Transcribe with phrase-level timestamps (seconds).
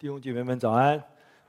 [0.00, 0.96] 弟兄姐妹们早安，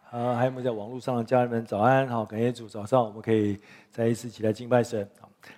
[0.09, 3.55] 啊，还有我们在网络上的家人们早安，好，感谢主，早上我们可以
[3.91, 5.07] 再一次起来敬拜神。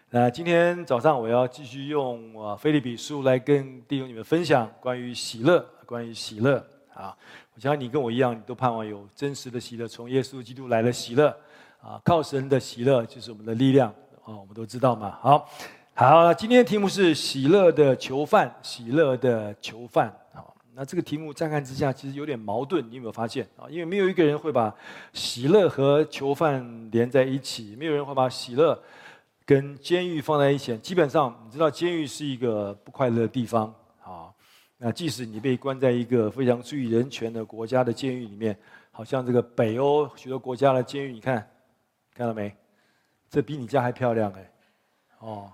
[0.10, 6.58] 那今天早上我要继续用啊腓立比书来跟弟兄你们分享关于喜乐，关于喜乐
[6.94, 7.16] 啊，
[7.56, 11.34] 我相信你跟我一样，你都盼望有真实的喜乐，从耶稣基督来的喜乐
[11.82, 13.88] 啊，靠神的喜乐就是我们的力量
[14.26, 15.18] 啊，我们都知道嘛。
[15.22, 15.50] 好，
[15.94, 20.14] 好，今天的题目是喜乐的囚犯，喜乐的囚犯。
[20.74, 23.68] 那这个题目乍看之下其实有点矛盾，你有没有发现啊？
[23.70, 24.74] 因为没有一个人会把
[25.12, 28.82] 喜乐和囚犯连在一起，没有人会把喜乐
[29.46, 30.78] 跟监狱放在一起。
[30.78, 34.34] 基本上，你知道监狱是一个不快乐的地方啊。
[34.78, 38.58] 那即使你被关在一个非常注意人权的国家的监狱里面，
[38.92, 41.36] 好像这个北欧许多国家的监狱，你看
[42.16, 42.56] 看到没？
[43.30, 44.52] 这比你家还漂亮哎，
[45.20, 45.52] 哦，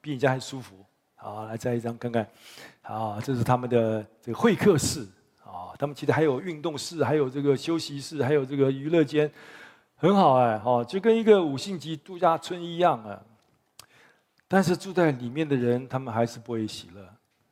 [0.00, 0.76] 比你家还舒服。
[1.20, 2.24] 好，来再一张看看。
[2.80, 5.04] 好，这是他们的这个会客室
[5.44, 5.74] 啊。
[5.76, 9.28] 他们其实还有运动室，还有这个休息室，还有这个娱乐间，
[9.96, 10.56] 很好哎。
[10.56, 13.20] 好，就跟一个五星级度假村一样啊。
[14.46, 17.04] 但是住在里面的人，他们还是不会喜乐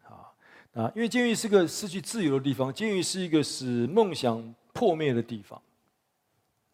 [0.05, 0.31] 啊。
[0.75, 5.61] 啊，因为监狱是个失去自由的地方，监狱是一个使梦想破灭的地方。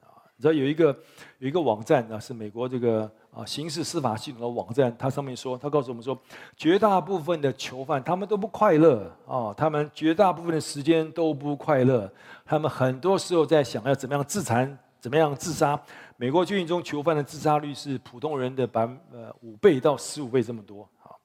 [0.02, 0.94] 啊，你知道有一个
[1.38, 3.10] 有一个网站啊，是美国这个。
[3.34, 6.16] 啊，刑事司法系统的网站，它上面说，它告诉我们说，
[6.54, 12.12] 绝大部分的囚犯他们都不快乐啊，他们绝大部分的时间都不快乐，
[12.44, 15.80] 他们很多时候在想要怎么样自残，怎么样自杀。
[16.18, 20.86] 美国监狱中囚犯的自杀率是普通人的百呃五倍到十五倍这么多。
[20.98, 21.18] 好，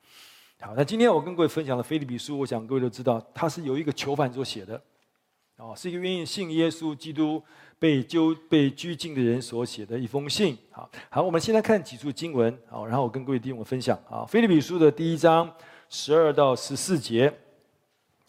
[0.62, 4.82] 好，那今天我跟各位分享的菲利比书，我想各位都知道，它是由一个囚犯所写的，
[5.58, 7.44] 哦，是一个愿意信耶稣基督。
[7.80, 10.58] 被囚被拘禁的人所写的一封信。
[10.72, 12.52] 好，好，我们先来看几处经文。
[12.68, 13.96] 好，然后我跟各位弟兄们分享。
[14.10, 15.48] 啊，腓立比书的第一章
[15.88, 17.32] 十二到十四节。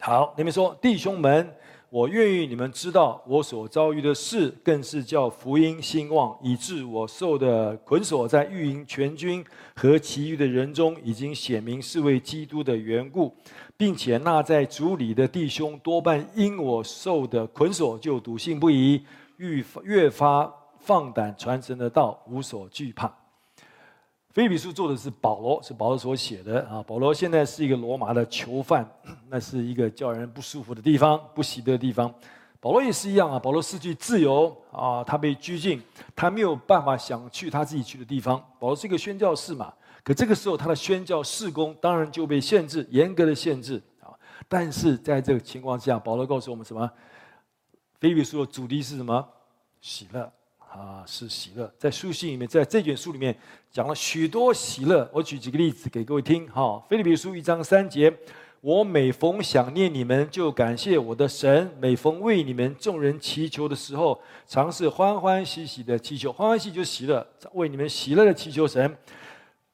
[0.01, 1.51] 好，里面说：弟兄们，
[1.89, 9.43] 我愿意你们知道我所遭遇的事，更是叫福音兴旺，以致我受的捆锁，在御营全军
[9.75, 13.35] 和其余的人中，已经显明是为基督的缘故，
[13.79, 19.03] 并且那在主里的弟兄多半因我受的捆锁，就笃信不疑。
[19.37, 23.07] 愈越发放胆传神的道，无所惧怕。
[24.33, 26.83] 腓立比书做的是保罗，是保罗所写的啊。
[26.85, 28.85] 保罗现在是一个罗马的囚犯，
[29.29, 32.13] 那是一个叫人不舒服的地方，不喜的地方。
[32.59, 35.81] 保罗也是一样啊，保罗失去自由啊，他被拘禁，
[36.17, 38.37] 他没有办法想去他自己去的地方。
[38.59, 39.73] 保罗是一个宣教士嘛，
[40.09, 44.09] 可这个时候他的宣教事工当然就被限制，严格的限制啊。
[44.49, 46.91] 但是在这个情况下，保罗告诉我们什么？
[48.01, 49.29] 腓立比书的主题是什么？
[49.83, 51.71] 喜乐啊，是喜乐。
[51.77, 53.37] 在书信里面，在这卷书里面
[53.71, 55.07] 讲了许多喜乐。
[55.13, 56.49] 我举几个例子给各位听。
[56.49, 58.11] 哈，腓立比书一章三节：
[58.63, 66.33] 我每逢想念你们，就感谢我的神；每逢为你们众人祈求的时候，尝试欢欢喜喜的祈求。
[66.33, 68.97] 欢欢喜就喜乐，为你们喜乐的祈求神。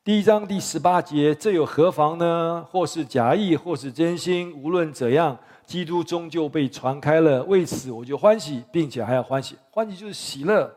[0.04, 2.62] 第一章第十八节：这又何妨呢？
[2.70, 5.34] 或是假意，或是真心，无论怎样。
[5.64, 9.56] 基督终究被传开了，为此我就欢喜，并且还要欢喜。
[9.70, 10.70] 欢喜就是喜乐。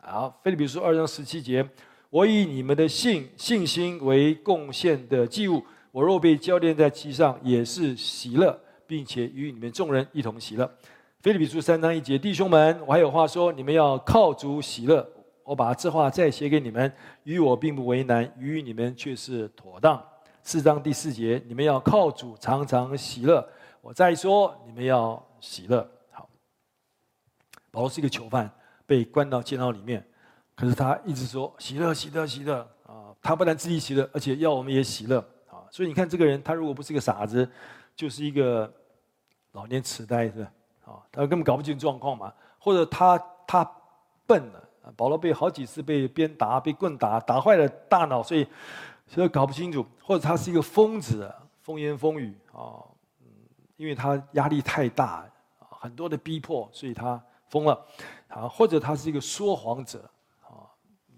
[0.00, 1.68] 好，腓立比书二章十七节：
[2.10, 5.60] 我以你们的信信心为贡献的祭物，
[5.90, 10.70] 我若被交奠在其上，也是喜乐，并且与你们众人一同喜乐。
[11.20, 15.04] 腓立比书三章一节：弟兄们，我还有话说，你们要靠主喜乐。
[15.44, 16.90] 我把这话再写给你们，
[17.24, 20.02] 与我并不为难，与你们却是妥当。
[20.42, 23.46] 四章第四节：你们要靠主常常喜乐。
[23.82, 25.86] 我再说，你们要喜乐。
[26.10, 26.26] 好，
[27.70, 28.50] 保罗是一个囚犯，
[28.86, 30.06] 被关到监牢里面，
[30.56, 33.14] 可是他一直说喜乐、喜乐、喜乐啊！
[33.20, 35.18] 他不但自己喜乐，而且要我们也喜乐
[35.50, 35.68] 啊！
[35.70, 37.46] 所以你看，这个人他如果不是个傻子，
[37.94, 38.72] 就是一个
[39.52, 40.52] 老年痴呆是吧？
[40.86, 43.70] 啊，他根本搞不清状况嘛，或者他他
[44.26, 44.68] 笨了。
[44.96, 48.46] 保罗被好几次被鞭打、被棍打，打坏了大脑，所以
[49.06, 52.82] 所以搞不清楚，或者他是一个疯子，风言风语啊。
[53.76, 55.26] 因为他压力太大，
[55.58, 57.84] 很多的逼迫，所以他疯了，
[58.28, 59.98] 啊，或者他是一个说谎者，
[60.42, 60.62] 啊，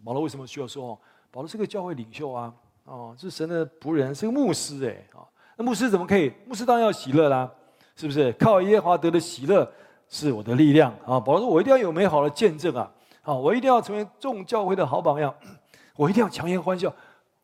[0.03, 0.99] 保罗为什么需要说谎？
[1.31, 2.55] 保罗是个教会领袖啊，
[2.85, 5.21] 哦，是神的仆人，是个牧师，哎，啊，
[5.57, 6.33] 那牧师怎么可以？
[6.47, 7.49] 牧师当然要喜乐啦，
[7.95, 8.33] 是不是？
[8.33, 9.71] 靠耶和华得的喜乐
[10.09, 11.21] 是我的力量啊！
[11.21, 12.91] 保罗说：“我一定要有美好的见证啊，
[13.27, 15.35] 啊，我一定要成为众教会的好榜样，
[15.97, 16.95] 我一定要强颜欢笑，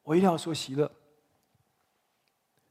[0.05, 0.89] 我一定要说喜乐。”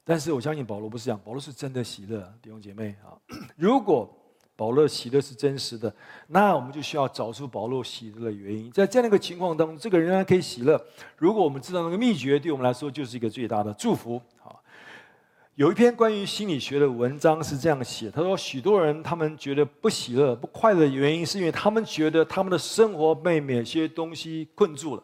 [0.06, 3.12] 但是我相信保罗不是这样，保罗是真的喜乐，弟兄姐妹啊。
[3.58, 4.10] 如果
[4.56, 5.94] 保罗喜乐是真实的，
[6.28, 8.72] 那我们就需要找出保罗喜乐的原因。
[8.72, 10.82] 在这样的一个情况当中，这个人仍然可以喜乐。
[11.18, 14.56] 如果我们知道那个秘诀，对我们来说就是一个最大的祝福啊。
[15.56, 25.04] 有一篇关于心理学的文章是这样写，他说许多人他们觉得不喜乐、不快乐的原因，是因为他们觉得他们的生活被某些东西困住了，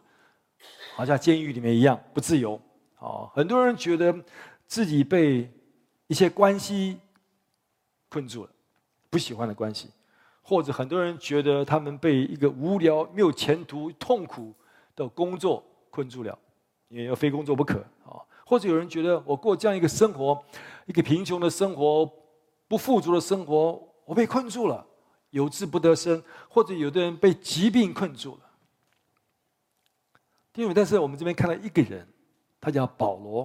[0.96, 2.60] 好像监狱里面一样不自由。
[2.98, 4.16] 啊，很多人觉得
[4.66, 5.52] 自己被
[6.08, 6.98] 一些关系
[8.08, 8.50] 困住了，
[9.10, 9.90] 不喜欢的关系，
[10.42, 14.54] 或者很多人觉得他们被一个无聊、没有前途、痛苦
[14.96, 16.40] 的工作困住了，
[16.88, 18.24] 因为要非工作不可啊。
[18.48, 20.42] 或者有人觉得我过这样一个生活，
[20.86, 22.10] 一个贫穷的生活，
[22.70, 24.88] 不富足的生活，我被困住了，
[25.32, 26.18] 有志不得伸；
[26.48, 28.40] 或者有的人被疾病困住了。
[30.56, 32.08] 因为但是我们这边看到一个人。
[32.60, 33.44] 他叫保罗，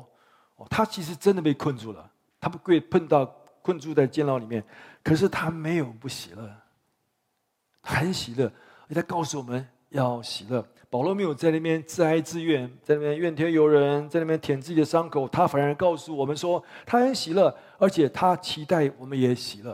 [0.57, 2.11] 哦，他其实真的被困住了，
[2.41, 3.27] 他不会碰到
[3.61, 4.65] 困住在监牢里面，
[5.05, 6.51] 可是他没有不喜乐，
[7.83, 8.51] 很喜乐，
[8.89, 10.65] 他告诉我们要喜乐。
[10.91, 19.73] 保罗没有在那边自哀自怨，在那边怨天尤人，在那边舔自己的伤口，他反而告诉我们说他很喜乐，而且他期待我们也喜乐，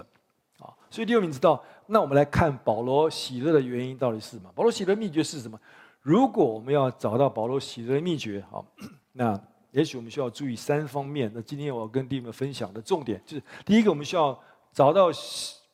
[0.61, 4.51] 啊，所以弟兄们知道，那我们来看保罗喜乐的原因到底是什么？
[4.55, 5.59] 保罗喜乐的秘诀是什么？
[6.01, 8.65] 如果我们要找到保罗喜乐的秘诀，好。
[9.13, 9.39] 那
[9.73, 11.31] 也许我们需要注意三方面。
[11.35, 14.39] 那今天我要跟弟兄们分享的重点就是：第一个，我们需要
[14.73, 15.11] 找到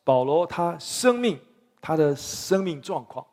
[0.02, 1.38] 保罗他生命
[1.80, 3.24] 他的生命状况；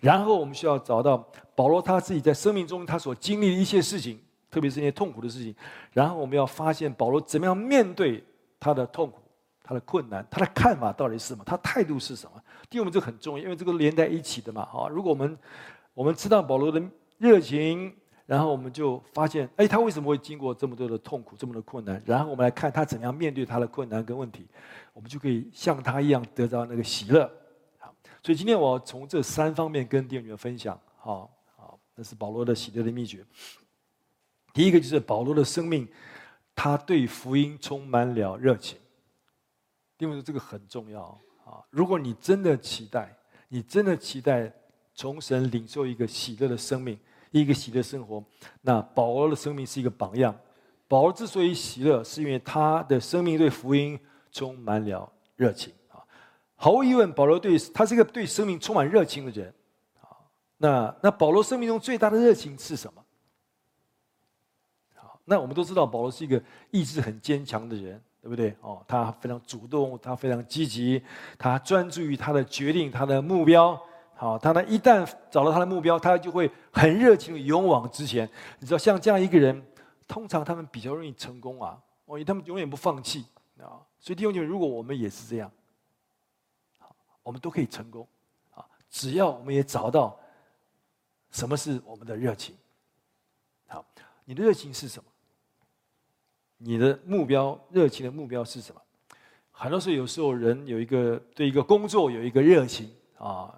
[0.00, 1.18] 然后我们需要找到
[1.54, 4.20] 保罗他自己在生命中他所经历的一些事情，
[4.50, 5.54] 特别是那些痛苦的事情；
[5.92, 8.22] 然后我们要发现保罗怎么样面对
[8.58, 9.18] 他的痛苦、
[9.62, 12.42] 他的困难，他的看法到底是什么，他态度是什么。
[12.68, 14.66] 第二，我们这个很重要，因为这个连在一起的嘛。
[14.70, 15.38] 好，如果我们
[15.94, 16.82] 我们知道保罗的
[17.18, 17.92] 热情。
[18.26, 22.02] 然后我们就发现，哎，他为什么会经过这么多的痛苦、这么多困难？
[22.06, 24.46] 然后我们来看他怎样面对他的困难跟问题，
[24.94, 27.30] 我们就可以像他一样得到那个喜乐。
[28.24, 30.80] 所以今天我要从这三方面跟弟兄们分享。
[30.96, 33.22] 好，好，那是保罗的喜乐的秘诀。
[34.54, 35.86] 第一个就是保罗的生命，
[36.54, 38.78] 他对福音充满了热情。
[39.98, 41.02] 因为这个很重要
[41.44, 41.62] 啊！
[41.68, 43.14] 如果你真的期待，
[43.48, 44.52] 你真的期待
[44.94, 46.98] 从神领受一个喜乐的生命。
[47.30, 48.24] 一个喜乐生活，
[48.62, 50.34] 那保罗的生命是一个榜样。
[50.86, 53.98] 保罗之所以喜乐，是因为他的生命对福音
[54.30, 55.74] 充满了热情。
[56.64, 59.52] 毫无疑问，保罗对他是一个对生命充满热情的人
[60.00, 60.08] 啊。
[60.56, 63.04] 那那保罗生命中最大的热情是什么？
[64.94, 68.56] 好，那我们都知道，保罗是一个意志很坚强的人，对不对？
[68.62, 71.02] 哦，他非常主动，他非常积极，
[71.36, 73.78] 他专注于他的决定，他的目标。
[74.14, 78.26] 好，他呢，一旦找到他的目标，他就会很热情的勇往直前。
[78.58, 79.62] 你知道，像这样一个人，
[80.08, 83.26] 通常他们比较容易成功啊，因为他们永远不放弃
[83.58, 83.84] 啊。
[83.98, 85.52] 所以弟兄姐妹，如果我们也是这样，
[87.24, 88.06] 我们都可以成功
[88.52, 88.64] 啊。
[88.88, 90.16] 只要我们也找到
[91.32, 92.54] 什么是我们的热情。
[93.66, 93.84] 好，
[94.24, 95.10] 你的热情是什么？
[96.58, 98.80] 你的目标，热情的目标是什么？
[99.50, 102.88] 很多时候，有时候人有一个对一个工作有一个热情
[103.18, 103.52] 啊。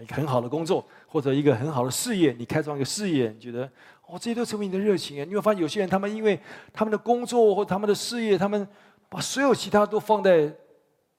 [0.00, 3.70] 一个很好的工作，或者一个很好的事业，你开创一个事业，你觉得
[4.06, 5.24] 哦，这些都成为你的热情啊！
[5.28, 6.40] 你会发现有些人，他们因为
[6.72, 8.66] 他们的工作或他们的事业，他们
[9.10, 10.50] 把所有其他都放在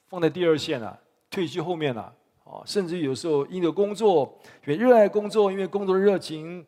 [0.08, 1.00] 放在第二线了，
[1.34, 2.16] 退居后面了。
[2.44, 6.66] 哦，甚至有时候因为工作，因为热爱工作，因为工作的热情，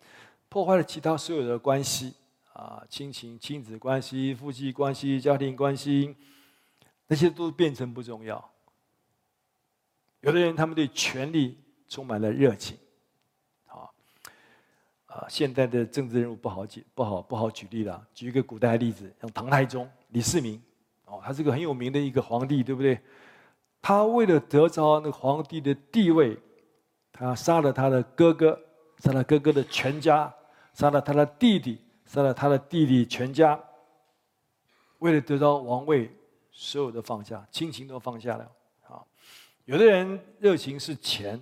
[0.50, 2.14] 破坏了其他所有的关系
[2.54, 6.16] 啊，亲情、亲子关系、夫妻关系、家庭关系，
[7.08, 8.44] 那些都变成不重要。
[10.22, 11.60] 有的人，他们对权力。
[11.88, 12.76] 充满了热情，
[13.68, 13.94] 好，
[15.06, 18.06] 啊，现代的政治人物不好举，不好不好举例了。
[18.12, 20.60] 举一个古代的例子，像唐太宗李世民，
[21.06, 23.00] 哦，他是个很有名的一个皇帝，对不对？
[23.88, 26.36] 他为了得着那个皇帝的地位，
[27.12, 28.60] 他杀了他的哥哥，
[28.98, 30.34] 杀了哥哥的全家，
[30.74, 33.60] 杀了他的弟弟，杀了他的弟弟全家。
[34.98, 36.12] 为了得到王位，
[36.52, 38.52] 所有的放下，亲情都放下了。
[38.90, 39.06] 啊，
[39.66, 41.40] 有的人热情是钱。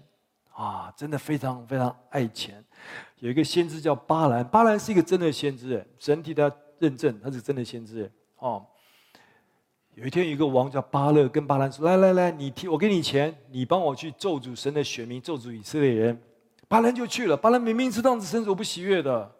[0.52, 2.62] 啊，真的非常非常爱钱。
[3.20, 8.10] 有一个先知叫巴兰，巴兰是一个真的先知哎，神替他认证他是真的先知哎。
[8.40, 8.68] 哦，
[9.96, 16.20] 有一天有一个王叫巴勒，跟巴兰说：“来来来，你替我给你钱，你帮我去咒诅神的选民，咒诅以色列人。”
[16.68, 17.38] 巴兰就去了。
[17.38, 19.32] 巴兰明明知道是神所不喜悦的，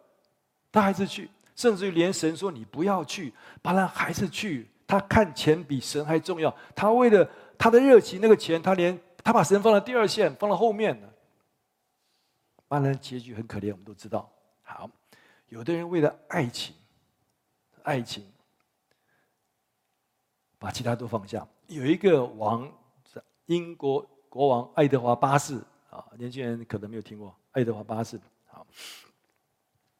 [0.70, 4.68] 他还是去，甚至于连神说你不要去，巴兰还是去。
[4.86, 8.98] 他看钱比神还重要，他为了他的热情，那个钱他连。
[9.24, 11.08] 他把神放在第二线，放到后面了。
[12.68, 14.30] 巴兰结局很可怜，我们都知道。
[14.62, 14.90] 好，
[15.48, 16.74] 有的人为了爱情，
[17.82, 18.22] 爱情
[20.64, 21.46] 把其他都放下。
[21.66, 22.66] 有一个王，
[23.44, 25.56] 英国国王爱德华八世
[25.90, 28.16] 啊，年轻人可能没有听过爱德华八世。
[28.50, 28.64] 啊，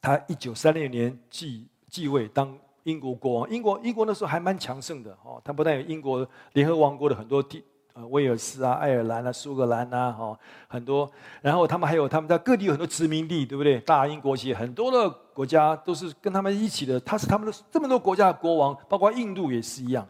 [0.00, 3.50] 他一九三六年继继位当英国国王。
[3.50, 7.62] 英国英国那时候还蛮强盛的哦，他不但有英国联合王国的很多地。
[7.92, 11.08] 呃，威尔斯啊，爱尔兰啊，苏格兰啊，哈，很多。
[11.42, 13.78] 然后他们还有他们在各地有很多殖民地，对不对？
[13.82, 16.98] 大英国协很多的国家都是跟他们一起的。
[17.00, 20.08] 他是他们的这么多国家的国王，包括印度也是一样。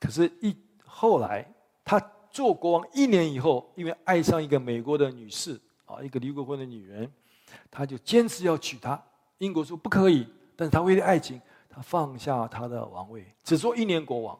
[0.00, 1.46] 可是，一后来
[1.84, 1.98] 他
[2.30, 7.10] 做国王一年以后，因为爱上一个美国的女士啊，一个离过婚的女人，
[7.70, 9.02] 他就坚持要娶她。
[9.38, 10.26] 英国说不可以，
[10.56, 14.38] 但是他为了爱情，他放下他的王位，只做一年国王。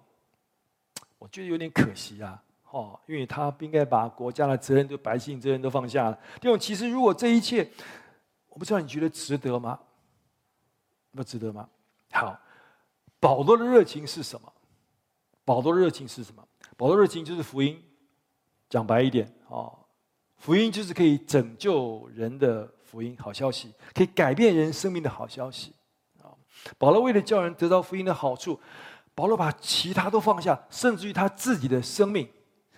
[1.18, 6.18] 我觉得有点可惜啊，哦，因为他不应该把国家的责任、对百姓责任都放下了。
[6.40, 7.68] 第二，其实如果这一切，
[8.48, 9.78] 我不知道你觉得值得吗？
[11.12, 11.68] 不值得吗？
[12.12, 12.38] 好，
[13.18, 14.52] 保罗的热情是什么？
[15.48, 16.46] 保罗的热情是什么？
[16.76, 17.82] 保罗热情就是福音。
[18.68, 19.72] 讲白一点，哦，
[20.36, 25.72] 福音就是可以拯救人的福音，好消息，可以改变人生命的好消息。
[26.22, 26.28] 啊，
[26.76, 28.60] 保罗为了叫人得到福音的好处。
[29.14, 32.28] 保罗把其他都放下，甚至于他自己的生命，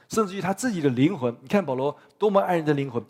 [0.09, 1.37] 甚至于他自己的灵魂。
[1.43, 3.05] 你看保罗多么爱人的灵魂。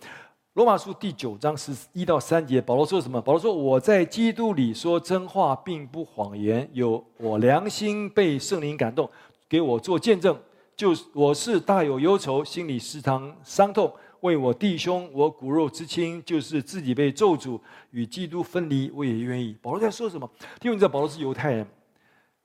[0.54, 3.20] 罗马书第九章十一到三节，保罗说什么？
[3.20, 6.68] 保罗说：“我在基督里说真话，并不谎言。
[6.72, 9.08] 有我良心被圣灵感动，
[9.50, 10.34] 给我做见证。
[10.76, 20.30] 就是我是大有忧愁，心里时常伤痛，为我弟兄，我骨肉之亲，就是自己被咒诅与基督分离，我也愿意。”保罗在说什么？
[20.62, 21.66] 因为你知道保罗是犹太人。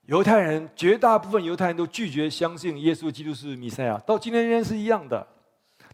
[0.04, 5.26] 犹太人绝大部分犹太人都拒绝相信耶稣基督是弥赛亚，到今天仍然是一样的。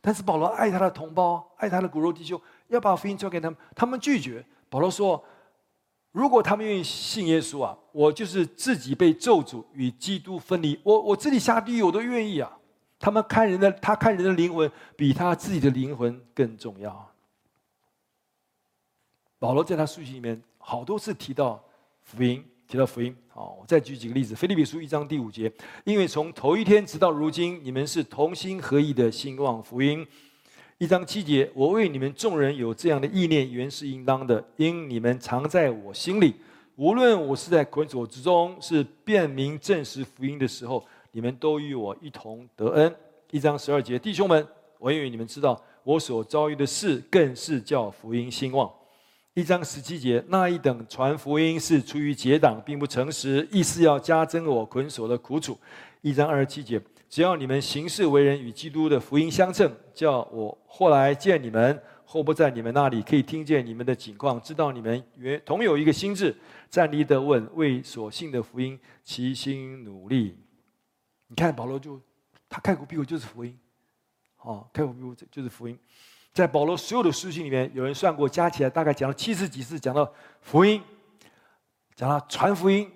[0.00, 4.45] 但是保罗爱他的同胞，爱他的骨肉弟兄，要把福音交给他们，他们拒绝。
[4.69, 5.23] 保罗说
[6.12, 12.59] ：“如果他们愿意信耶稣啊，我就是自己被咒诅与基督分离，我我自己下地狱我都愿意啊。”
[13.00, 17.11] 他们看人的，他看人的灵魂比他自己的灵魂更重要。
[19.40, 21.61] 保罗在他书信里面好多次提到
[22.02, 22.45] 福音。
[22.69, 24.35] 提到福音，好，我再举几个例子。
[24.35, 25.52] 腓立比书一章第五节，
[25.85, 30.07] 因为从头一天直到如今，你们是同心合意的兴旺福音。
[30.83, 36.35] 一章七节，我为你们众人有这样的意念，原是应当的，因你们常在我心里。
[36.75, 42.93] 无论我是在捆锁之中，是辩明证实福音的时候，你们都与我一同得恩。
[43.31, 44.45] 一章十二节，弟兄们，
[44.81, 48.69] 我愿意你们知道，我所遭遇的事，更是叫福音兴旺。
[49.35, 55.57] 一章十七节，那一等传福音是出于结党，并不诚实，意思要加增我捆锁的苦楚。
[56.01, 56.81] 一章二十七节，
[57.12, 66.35] 只要你们行事为人与基督的福音相称，叫我或来见你们，或不在你们那里，可以听见你们的景况，知道你们原同有一个心智，
[66.71, 70.38] 站立得稳，为所信的福音齐心努力。
[71.26, 72.00] 你看保罗就
[72.49, 73.54] 他开口闭口就是福音，
[74.37, 75.78] 好，开口闭口就是福音。
[76.33, 80.81] 在保罗所有的书信里面，有人算过，加起来大概讲了七十几次，讲到福音，
[81.95, 82.90] 讲到传福音。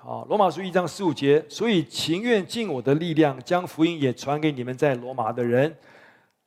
[0.00, 5.76] 好，罗马书一章十五节，所以情愿尽我的力量，将福音也传给你们在罗马的人。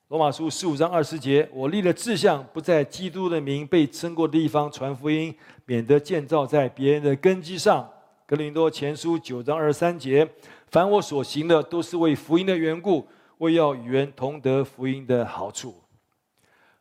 [0.08, 7.88] 罗马书十五章二十节，我立了志向，不在基督的名被称过的地方传福音，免得建造在别人的根基上。
[8.25, 10.25] 格林多前书九章二十三节，
[10.67, 13.05] 凡我所行的，都是为福音的缘故，
[13.39, 15.75] 为要与人同得福音的好处。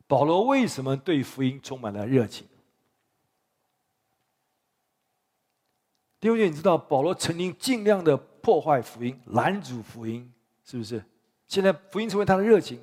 [0.07, 2.47] 保罗为什么对福音充满了热情？
[6.21, 10.31] 弟兄姐妹，你知道保罗曾经尽量的破坏福音、拦阻福音，
[10.63, 11.03] 是不是？
[11.49, 12.79] 现在福音成为他的热情，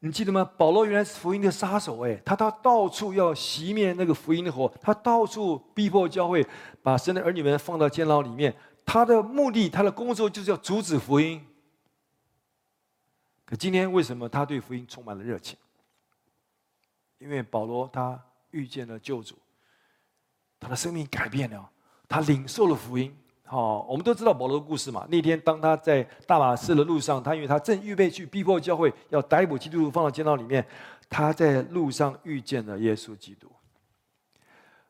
[0.00, 0.44] 你记得吗？
[0.58, 6.46] 保罗原来是福音的杀手，哎，他他到处要熄灭那个福音的火，他到处逼迫教会，
[6.82, 8.54] 把神的儿女们放到监牢里面。
[8.84, 11.42] 他的目的，他的工作就是要阻止福音。
[13.46, 15.56] 可今天为什么他对福音充满了热情？
[17.18, 19.36] 因为保罗他遇见了救主，
[20.58, 21.70] 他的生命改变了，
[22.12, 23.10] 他领受了福音。
[23.44, 25.06] 好，我们都知道保罗的故事嘛。
[25.10, 30.62] 那天当他在大马士的路上，他因为他正预备去逼迫教会，要逮捕基督徒放到监牢里面，
[31.08, 33.50] 他在路上遇见了耶稣基督。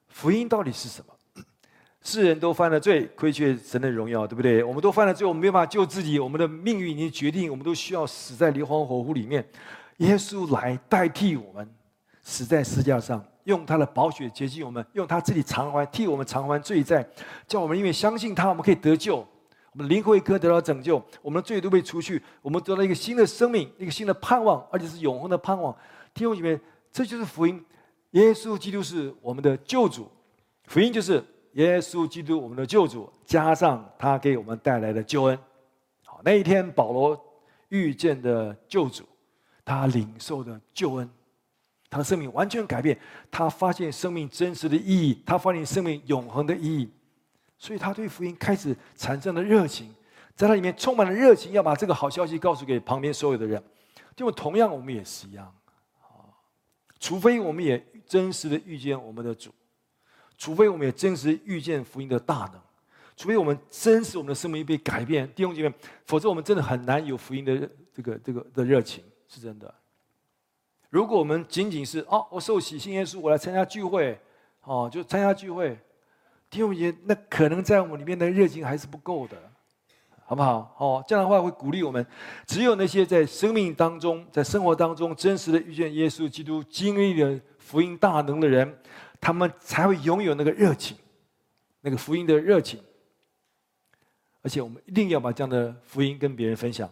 [0.09, 1.45] 福音到底是什么？
[2.03, 4.65] 世人都犯了罪，亏缺神的荣耀，对不对？
[4.65, 9.49] 我们都犯了罪，我们没法救自己，我们的命运已经决定，我们都需要死在硫磺火湖里面。
[9.99, 11.73] 耶稣来代替我们。
[12.25, 17.07] 死在十字架上，用他的宝血洁净我们，用他自己偿还替我们偿还罪债，
[17.47, 25.75] 叫我们因为相信他，我们可以得救，我们灵魂可以得到拯救，我们的罪都被除去，我们得到一个新的生命，一个新的盼望，而且是永恒的盼望。
[26.15, 26.61] 弟兄姐妹，
[26.93, 27.65] 这就是福音。
[28.11, 30.07] 耶稣基督是我们的救主，
[30.67, 35.39] 福音就是耶稣基督我们的救主，加上他给我们带来的救恩。
[36.05, 37.19] 好，那一天保罗
[37.71, 39.05] 遇见的救主，
[39.65, 41.11] 他领受的救恩。
[41.93, 42.99] 他的生命完全改变，
[43.31, 46.91] 他发现生命真实的意义，他发现生命永恒的意义。
[47.59, 49.95] 所以他对福音开始产生了热情，
[50.35, 53.63] 在他里面充满了热情，要把这个好消息告诉给旁边所有的人。
[54.17, 55.55] 就同样，我们也是一样，
[56.01, 56.33] 啊
[56.99, 59.51] 除非我们也真实的遇见我们的主，
[60.39, 62.61] 除非我们也真实遇见福音的大能，
[63.19, 65.75] 除非我们真实我们的生命被改变，弟兄姐妹，
[66.07, 69.75] 否则我们真的很难有福音的这个这个的热情，是真的。
[70.93, 74.21] 如果我们仅仅是哦，我受洗信耶稣，我来参加聚会，
[74.61, 75.75] 哦，就参加聚会，
[76.51, 79.35] 弟兄姐，那可能在我们里面的热情还是不够的，
[80.27, 80.77] 好不好？
[80.77, 82.07] 哦，这样的话会鼓励我们，
[82.47, 88.79] 只有那些在生命当中、在生活当中真实的遇见耶稣基督、经历了福音大能的人，
[89.19, 90.95] 他们才会拥有那个热情，
[91.81, 92.79] 那个福音的热情。
[94.43, 96.87] 而且我们一定要把这样的福音跟别人分享。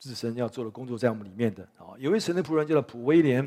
[0.00, 3.46] 自身要做的工作在我们里面的啊，有位神的仆人叫做普威廉，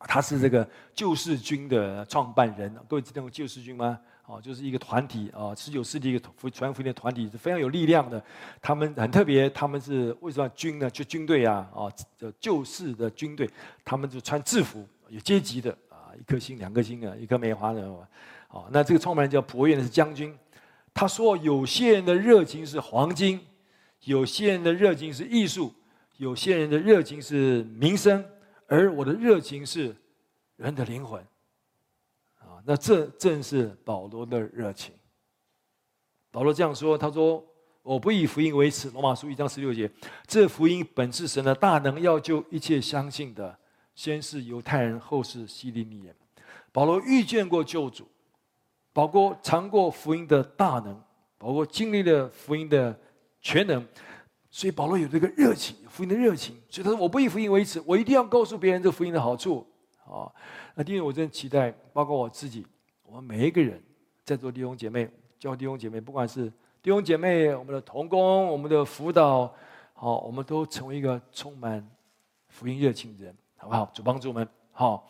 [0.00, 2.72] 他是这个救世军的创办人。
[2.86, 3.98] 各位知道救世军吗？
[4.26, 8.22] 哦，就是一个团体啊，十九世纪一个传福音的团体，是非常有力量的。
[8.60, 10.90] 他们很特别，他们是为什么军呢？
[10.90, 11.88] 就军队啊，啊，
[12.38, 13.48] 救世的军队，
[13.82, 17.80] 他们就穿制服，有阶级的啊，一颗星、两颗星啊，一颗梅花的。
[18.48, 20.36] 哦，那这个创办人叫普威廉是将军，
[20.92, 23.40] 他说有些人的热情是黄金。
[24.06, 25.74] 有些人的热情是艺术，
[26.16, 28.24] 有些人的热情是名声，
[28.68, 29.94] 而我的热情是
[30.54, 31.20] 人的灵魂。
[32.38, 34.94] 啊，那这正是保罗的热情。
[36.30, 37.44] 保罗这样说：“他说，
[37.82, 39.90] 我不以福音为耻。”罗马书一章十六节，
[40.24, 43.58] 这福音本是神的大能，要救一切相信的，
[43.96, 46.14] 先是犹太人，后是希利尼人。
[46.70, 48.06] 保罗遇见过救主，
[48.92, 51.02] 保罗尝过福音的大能，
[51.36, 52.96] 保罗经历了福音的。
[53.46, 53.86] 全能，
[54.50, 56.56] 所以保罗有这个热情，福音的热情。
[56.68, 59.64] 所以他说：“我不以福音为耻，我一定要告诉别人这福音的好处。”
[60.04, 60.26] 啊，
[60.74, 62.66] 那因为我真的期待，包括我自己，
[63.04, 63.80] 我们每一个人
[64.24, 69.54] 在座弟兄姐妹、教弟兄姐妹，不管是弟兄姐妹、我们的同工、我们的辅导，
[69.94, 71.88] 好，我们都成为一个充满
[72.48, 73.88] 福音热情的人，好不好？
[73.94, 74.48] 主帮助我们。
[74.72, 75.08] 好，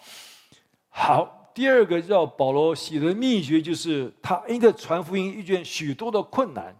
[0.90, 1.32] 好。
[1.54, 6.76] 第二个叫保罗喜的秘诀，就是他因着传福音遇见许多的困难。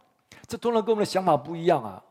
[0.47, 2.03] 这当然跟我们的想法不一样啊！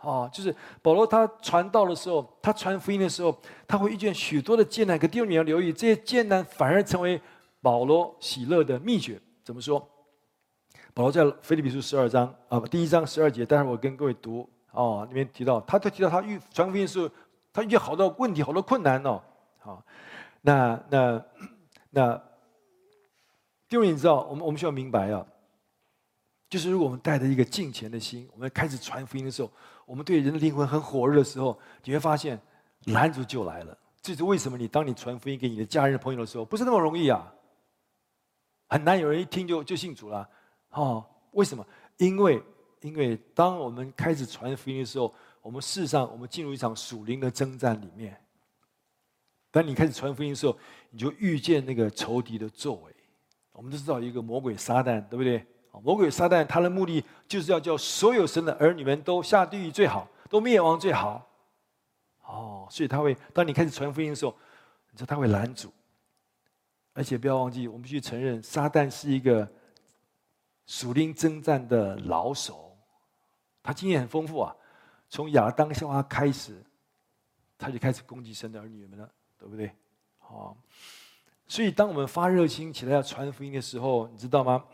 [0.00, 3.34] 哦，就是保罗他传道的时候，他传福音的时候，
[3.66, 4.98] 他会遇见许多的艰难。
[4.98, 7.20] 可弟兄你要留意，这些艰难反而成为
[7.62, 9.18] 保罗喜乐的秘诀。
[9.42, 9.80] 怎么说？
[10.92, 17.08] 保罗在腓立比书十二章啊，第一章十二节，待会我跟各位读哦，里面提到，他就提到他遇传福音的时候，
[17.52, 19.20] 他遇见好多问题，好多困难哦。
[19.58, 19.82] 好，
[20.42, 21.24] 那那
[21.90, 22.14] 那
[23.68, 25.26] 弟兄你知道，我们我们需要明白啊。
[26.54, 29.50] 就是如果我们带着一个敬虔的心，我们开始传福音的时候，
[29.84, 32.40] 我们对人的灵魂很火热的时候，你会发现
[32.84, 33.76] 拦阻就来了。
[34.00, 34.56] 这是为什么？
[34.56, 37.34] 你当你传福音给你的家人朋友的时候，不是那么容易啊，
[38.68, 40.28] 很难有人一听就就信主了。
[40.70, 41.66] 哦，为什么？
[41.96, 42.40] 因为
[42.82, 45.12] 因为当我们开始传福音的时候，
[45.42, 48.16] 我们事实上我们进入一场属灵的征战里面。
[49.50, 50.56] 当你开始传福音的时候，
[50.90, 52.94] 你就遇见那个仇敌的作为。
[53.50, 55.44] 我们都知道一个魔鬼撒旦，对不对？
[55.82, 61.26] 魔鬼撒旦，他的目的就是要叫所有神的儿女们都下地狱最好，都灭亡最好。
[62.26, 64.34] 哦，所以他会，当你开始传福音的时候，
[64.90, 65.72] 你知道他会拦阻。
[66.92, 69.46] 而且不要忘记，我们必须承认，撒旦是一个
[70.64, 72.76] 属灵征战的老手，
[73.62, 74.54] 他经验很丰富啊。
[75.10, 76.62] 从亚当夏娃开始，
[77.58, 79.72] 他就开始攻击神的儿女们了，对不对？
[80.18, 80.56] 好，
[81.46, 84.64] 所以当我们发热心起来要传福音的时候，你知道吗？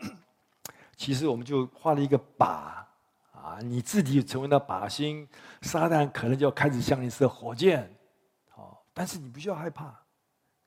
[1.01, 2.45] 其实我们就画了一个靶，
[3.31, 5.27] 啊，你自己成为了靶心，
[5.63, 7.91] 撒旦可能就要开始向你射火箭，
[8.53, 9.99] 哦，但是你不需要害怕，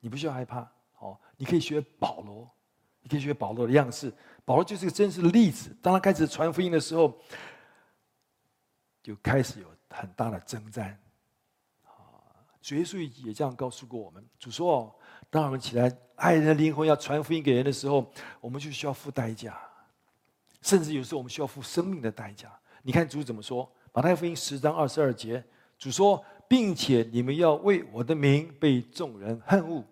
[0.01, 0.69] 你不需要害怕，
[0.99, 2.51] 哦，你可以学保罗，
[2.99, 5.73] 你可以学保罗的样式，保罗就是个真实的例子。
[5.81, 7.17] 当他开始传福音的时候，
[9.01, 10.99] 就开始有很大的征战，
[11.85, 11.95] 啊，
[12.61, 14.95] 主耶稣也这样告诉过我们，主说哦，
[15.29, 19.57] 当我们起来爱人的灵魂要传福音给人的时候，我们就需要付代价。
[20.65, 22.49] 甚至有时候我们需要付生命的代价。
[22.81, 23.69] 你看主怎么说？
[23.93, 25.43] 马太福音十章二十二节，
[25.77, 29.83] 主说，并且你们要为我的名被众人恨恶。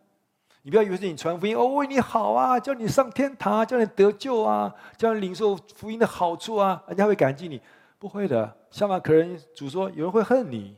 [0.63, 7.61] 你不要以为是你传福音哦，为你好啊，叫你上天堂，叫你得救啊，叫你领受福音的好处啊，人家会感激你。
[7.99, 10.75] 不会的，相反，可能主说有人会恨你。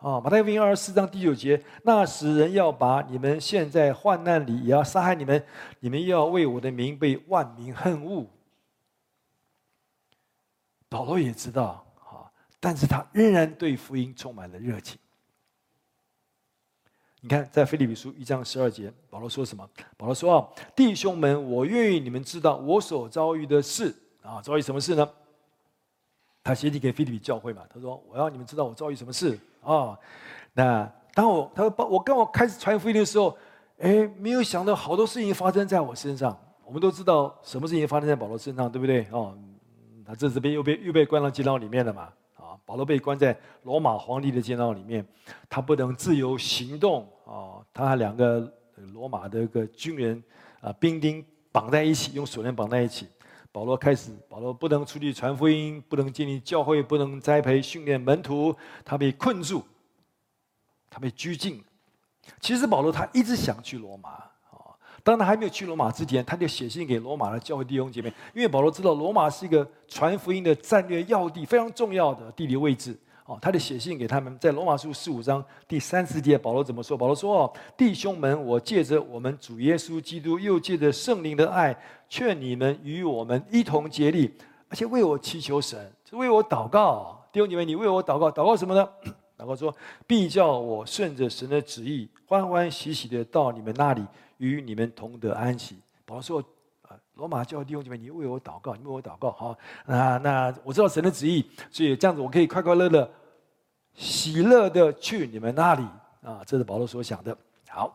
[0.00, 5.40] 啊，马太福音二十四章第九节，那时人要把你们陷在患难里，也要杀害你们，
[5.78, 8.26] 你们要为我的名被万民恨恶。
[10.96, 14.98] 保罗也知道，哈，但是他仍然对福音充满了热情。
[17.20, 19.68] 你看，在腓立比书一章十二节，保罗说什么？
[19.98, 25.06] 保罗说：“啊，弟兄们，我愿意你们知道我所遭遇的事啊，遭遇什么事呢？
[26.42, 29.98] 他写信给腓立比教会嘛，他说：“我要你们知道我遭遇什么事啊。”
[30.54, 33.36] 那当我他说我刚我开始传福音的时候，
[33.80, 36.34] 哎，没有想到好多事情发生在我身上。
[36.64, 39.06] 我们都知道什么事情发生在保罗身上，对不对？
[39.10, 39.38] 哦，
[40.06, 42.12] 他这次被又被又被关到监牢里面了嘛。
[42.36, 45.04] 啊，保罗被关在罗马皇帝的监牢里面，
[45.48, 47.64] 他不能自由行动啊。
[47.72, 48.52] 他和两个
[48.92, 50.22] 罗马的一个军人
[50.60, 53.08] 啊兵丁绑在一起，用锁链绑在一起。
[53.50, 59.64] 保罗开始，保罗不能出去传福音，不能建立教会，不能栽培训练门徒，他被困住，
[60.90, 61.64] 他被拘禁。
[62.38, 64.22] 其实保罗他一直想去罗马，
[65.06, 72.98] 当他还没有去罗马之前，他就写信给罗马的教会弟兄姐妹，因为保罗知道罗马是一个传福音的战略要地，非常重要的地理位置。
[73.24, 76.96] 哦，他就写信给他们，在罗马书十五章第三十节，保罗怎么说？
[76.96, 81.76] 保罗说：“哦，弟兄们，我借着我们主耶稣基督，又借着圣灵的爱，
[82.08, 84.32] 劝你们与我们一同竭力，
[84.68, 87.24] 而且为我祈求神，就为我祷告。
[87.30, 88.88] 弟兄姐妹，你为我祷告，祷告什么呢？
[89.38, 89.72] 祷告说，
[90.06, 94.02] 必叫我顺着神的旨意，欢欢喜喜的到你们那里，
[94.38, 96.40] 与你们同得安息。”保罗说。
[96.40, 103.10] 啊罗马教会弟兄姐妹，你为我祷告，你为我祷告，好，那那我知道神的旨意，所以这样子我可以快快乐乐、
[103.94, 105.82] 喜乐的去你们那里
[106.22, 107.36] 啊，这是保罗所想的。
[107.66, 107.92] 好，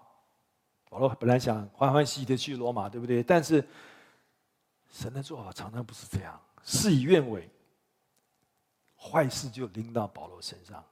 [0.90, 3.24] 保罗本来想欢欢喜喜的去罗马，对不对？
[3.24, 3.66] 但是
[4.90, 7.50] 神的做法常常不是这样，事与愿违，
[8.98, 10.84] 坏事就临到保罗身上，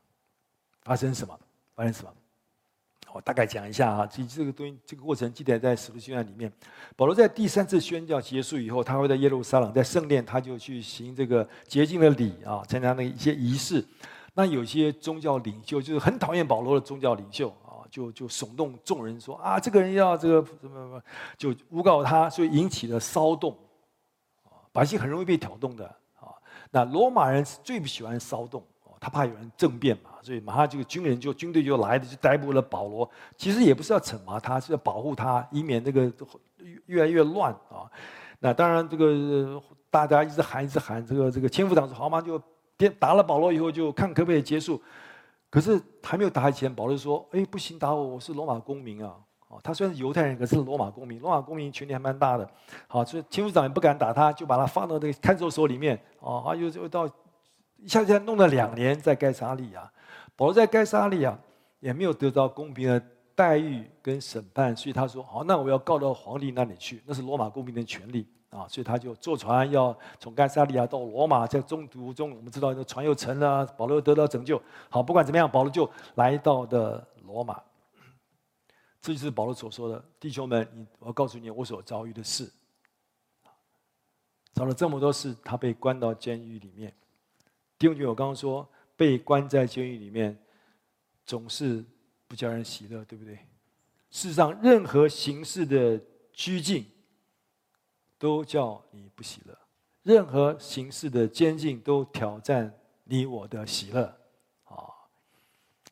[0.84, 1.38] 发生什么？
[1.76, 2.14] 发生什么？
[3.14, 6.52] 我大概讲一下啊，这这个东西，这个过程记载在《使徒行传》里面。
[6.96, 13.84] 保罗在第三次宣教结束以后，他会在耶路撒冷，在圣殿，他就去行这个洁净的礼啊，参加那一些仪式。
[14.36, 21.02] 那有些宗教领袖就是很讨厌保罗的宗教领袖啊，就就耸动众人说啊，这个人要这个什么什么，
[21.38, 23.58] 就诬告他，所以引起了骚动。
[24.72, 25.86] 百姓很容易被挑动的
[26.20, 26.30] 啊。
[26.70, 28.64] 那罗马人是最不喜欢骚动。
[29.00, 33.10] 他怕有人政变嘛，所以马上这个军人就军队就来了，就逮捕了保罗。
[33.38, 36.12] 其实也不是要惩罚他，是要保护他，以免这个
[36.88, 37.90] 越来越乱啊。
[38.40, 42.42] 那当然，这个大家一直喊，一直喊，这个这个千夫长说好嘛，就
[43.00, 44.82] 打了保罗以后就看可不可以结束。
[45.50, 49.16] 可是还没有打以前，保罗说：“哎，不行，打我，我是罗马公民啊。”
[49.50, 52.48] 哦，他虽然是犹太人，可是罗马公民，罗马公民权力还蛮大的。
[52.88, 56.00] 好，所以千夫长也不敢打他，就把他放到那个看守所里面。
[56.20, 57.10] 哦，啊，又又到。
[57.82, 59.92] 一下子弄了两年在盖沙利亚，
[60.36, 61.38] 保罗在盖沙利亚
[61.80, 63.02] 也没有得到公平的
[63.36, 74.62] 待遇跟审判，所以他说：“好，那我要告到皇帝那里去，那是罗马公民的权利啊。”所以他就坐船要从盖沙利亚到罗马，在中途中我们知道那船又沉了，保罗又得到拯救。
[74.90, 77.62] 好，不管怎么样，保罗就来到的罗马。
[79.02, 82.52] 这就是保罗所说的：“弟兄们，你我要告诉你我所遭遇的事。”
[84.54, 86.94] 遭了这么多事，他被关到监狱里面。
[87.80, 90.38] 弟兄姐妹，我刚刚说被关在监狱里面，
[91.26, 91.84] 总是
[92.28, 93.36] 不叫人喜乐，对不对？
[94.12, 95.98] 事实上，任何形式的
[96.34, 96.86] 拘禁
[98.18, 99.56] 都叫你不喜乐；
[100.04, 102.74] 任何形式的监禁都挑战
[103.06, 104.04] 你我的喜乐。
[104.66, 104.92] 啊，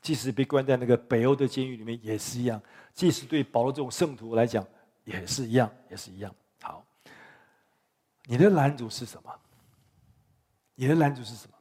[0.02, 2.60] 即使被关在那个北欧的监狱里面也是一样；
[2.94, 4.68] 即使对保罗这种圣徒来讲
[5.06, 6.36] 也是一样，也是一样。
[6.62, 6.86] 好，
[8.26, 9.34] 你的拦阻是什么？
[10.76, 11.57] 你的拦阻是什么？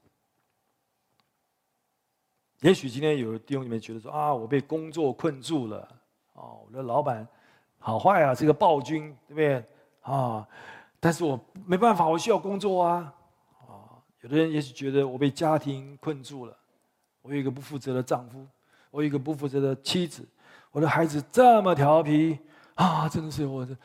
[2.60, 5.86] 也许今天有弟兄姐妹觉得说啊，我被工作困住了，
[6.32, 7.26] 哦，我的老板
[7.78, 9.64] 好坏啊，是个暴君，对不对？
[10.00, 10.46] 啊，
[10.98, 13.14] 但是我没办法，我需要工作啊，
[13.60, 16.56] 啊，有的人也许觉得我被家庭困住了，
[17.20, 18.46] 我有一个不负责的丈夫，
[18.90, 20.26] 我有一个不负责的妻子，
[20.72, 22.38] 我的孩子这么调皮，
[22.74, 23.76] 啊，真的是我的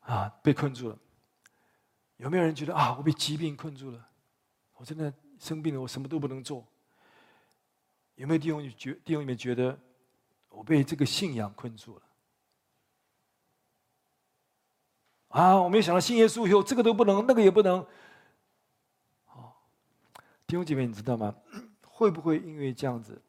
[0.00, 0.96] 啊，被困住了。
[2.18, 3.98] 有没有人觉得啊，我被疾病困住了，
[4.76, 6.64] 我真的生病了，我什么都不能做？
[8.16, 9.78] 有没有弟兄觉弟兄里面觉得
[10.48, 12.02] 我被这个信仰困住了？
[15.28, 17.84] 啊，我没有想到信耶稣以后，这个都不能，那个也不能。
[19.24, 19.60] 好，
[20.46, 21.34] 弟兄姐妹，你知道吗？
[21.82, 23.20] 会不会因为这样子，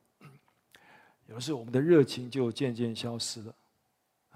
[1.27, 3.55] 有的时候我们的热情就渐渐消失了？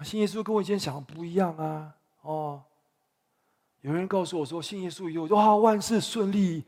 [0.02, 1.94] 信耶稣跟我以前想的不一样啊！
[2.22, 2.62] 哦，
[3.82, 6.64] 有人告诉我说，信耶稣以后，哇，万事顺利。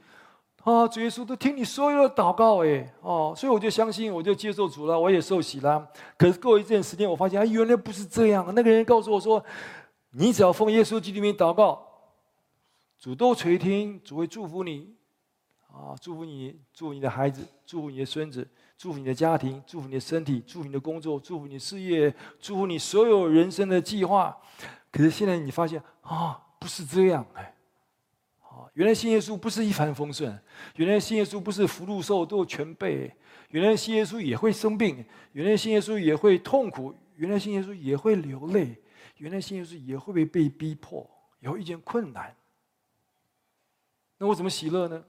[0.64, 5.84] 啊，主耶稣都听你所有的祷告，哎，哦，所以我就相信，我就接受主了，我也受洗了。
[6.16, 8.46] 可是过一阵时间，我发现，哎，原来不是这样。
[8.54, 9.44] 那个人告诉我说，
[10.12, 11.84] 你只要奉耶稣基督名祷告，
[12.96, 14.94] 主都垂听，主会祝福你，
[15.66, 18.48] 啊，祝福你，祝福你的孩子，祝福你的孙子，
[18.78, 24.36] 祝福你的家庭，祝福你的身体，祝福你的工作，祝福你事业，祝福你所有人生的计划。
[24.92, 27.52] 可是现在你发现，啊，不是这样，哎。
[28.74, 30.38] 原来信耶稣不是一帆风顺，
[30.76, 33.14] 原来信耶稣不是福禄寿都全备，
[33.48, 38.76] 原来信耶稣也会生病，原来信耶稣也会痛苦，原来信耶稣也会流泪，
[39.18, 41.08] 原来信耶稣也会被被逼迫，
[41.40, 42.34] 也会遇见困难。
[44.18, 45.04] 那我怎么喜乐呢？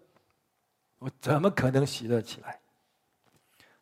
[1.00, 2.60] 我怎么可能喜乐起来？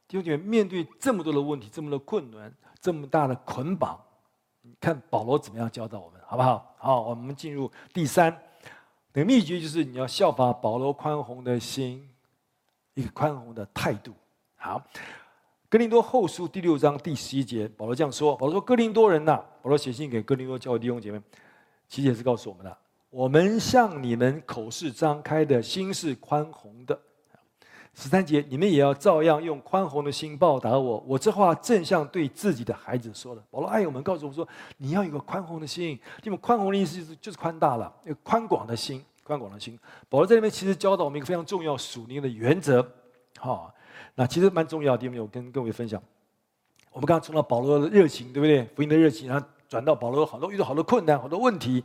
[0.07, 3.99] 弟兄姐妹，面对这么多的问题，这么多困难，这么大的捆绑，
[4.62, 6.75] 你看保罗怎么样教导我们，好不好？
[6.77, 8.38] 好，我们进入第三。
[9.13, 12.10] 那个秘诀就是你要效法保罗宽宏的心，
[12.93, 14.13] 一个宽宏的态度。
[14.56, 14.82] 好，
[15.67, 21.21] 哥林多后书第六章第十一节，保罗这样说：“保罗说，哥林多人呐，保罗写信给哥林多教会弟兄姐妹，
[21.89, 22.78] 其实也是告诉我们的，
[23.10, 26.97] 我们向你们口是张开的心是宽宏的。
[27.93, 31.04] 十三节，你们也要照样用宽宏的心报答我。
[31.08, 33.43] 我这话正像对自己的孩子说的。
[33.49, 35.99] 保罗爱我们，告诉我说，你要有个宽宏的心。
[36.23, 42.86] 因为宽宏的意思就是就是宽大了，宽广的心。”宽广的心，保罗在这里面其实教导我们一个非常重要属灵的原则，
[43.38, 43.73] 好，
[44.15, 46.01] 那其实蛮重要的，有没有跟各位分享？
[46.91, 48.65] 我们刚刚从了保罗的热情，对不对？
[48.75, 51.82] 福音的热情，然后转到保罗好多遇到好多困难、好多问题，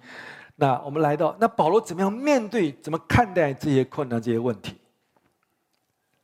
[0.57, 4.75] 那我们来到那保罗怎么样面对、怎么看待这些困难、这些问题？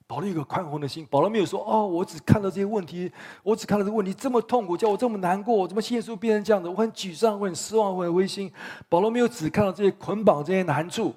[0.06, 3.10] 保罗有个宽宏的心，保罗没有说：“哦，我只看到这些问题，
[3.42, 6.68] 我只看到这个问题这么痛苦，叫我这么难过，怎么耶稣变成这样子？
[6.68, 8.52] 我很沮丧，我很失望，我很灰心。”
[8.88, 11.14] 保罗没有只看到这些捆绑、这些难处，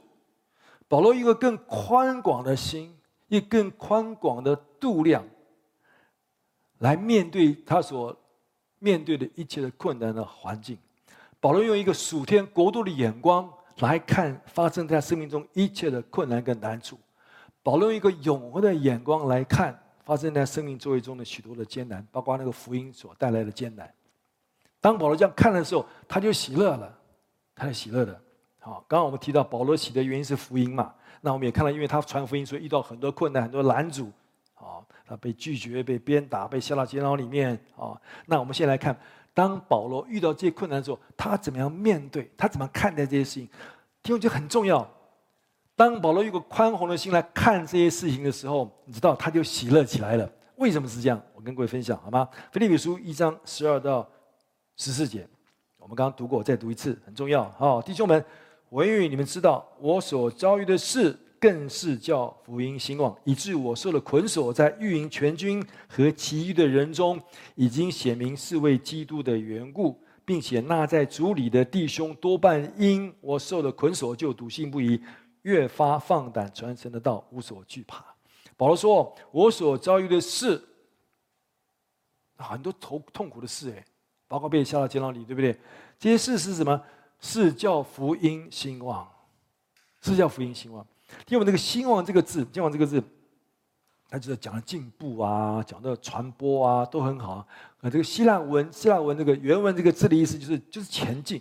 [0.87, 2.95] 保罗一个更宽广的心，
[3.27, 5.25] 一更宽广的度量，
[6.79, 8.15] 来面对他所
[8.79, 10.77] 面对的一切的困难的环境。
[11.41, 16.97] 保罗用一个属天国度的眼光来看发生在生命中一切的困难跟难处。
[17.65, 23.91] 保罗用一个永恒的眼光来看发生在生命周围中的许多的艰难，包括那个福音所带来的艰难。
[24.79, 26.95] 当保罗这样看的时候，他就喜乐了，
[27.55, 28.21] 他是喜乐的。
[28.59, 30.93] 好，刚刚我们提到保罗喜的原因是福音嘛？
[31.21, 34.11] 那我们也看到，因为他传福音，所以遇到很多困难、很多拦阻。
[34.53, 37.59] 啊，他被拒绝、被鞭打、被下到监牢里面。
[37.75, 38.95] 啊，那我们先来看，
[39.33, 42.29] 当保罗遇到这些困难的时候，他怎么样面对？
[42.37, 43.49] 他怎么看待这些事情？
[44.03, 44.87] 因为这很重要。
[45.75, 50.29] 当保罗用个宽宏的心来看这些事情的时候，你知道他就喜乐起来了。
[50.55, 51.21] 为什么是这样？
[51.33, 52.27] 我跟各位分享好吗？
[52.51, 54.07] 腓立比书一章十二到
[54.77, 55.27] 十四节，
[55.77, 57.49] 我们刚刚读过，再读一次，很重要。
[57.57, 58.23] 好，弟兄们，
[58.69, 67.19] 我愿意你们知道，我所遭遇的事，更是叫福音兴旺，以致我受了捆锁，在御营全军和其余的人中，
[67.55, 74.97] 已经显明是为基督的缘故，并且那在主里的弟兄多半因我受了捆锁，就笃信不疑。
[75.45, 78.03] 越发放胆传神的道，无所惧怕。
[78.57, 80.59] 保罗说：“我所遭遇的事，
[82.35, 83.85] 很多痛痛苦的事，哎，
[84.27, 85.55] 包括被下到监牢里，对不对？
[85.99, 86.81] 这些事是什么？
[87.19, 89.07] 是叫福音兴旺，
[90.01, 90.85] 是叫福音兴旺。
[91.27, 93.03] 因为那个‘兴旺’这个字，‘兴旺’这个字，
[94.09, 97.33] 他就是讲的进步啊，讲的传播啊，都很好。
[97.33, 97.47] 啊，
[97.83, 101.39] 这个希腊文，希腊文这个原文这个字的意思就是就是前进，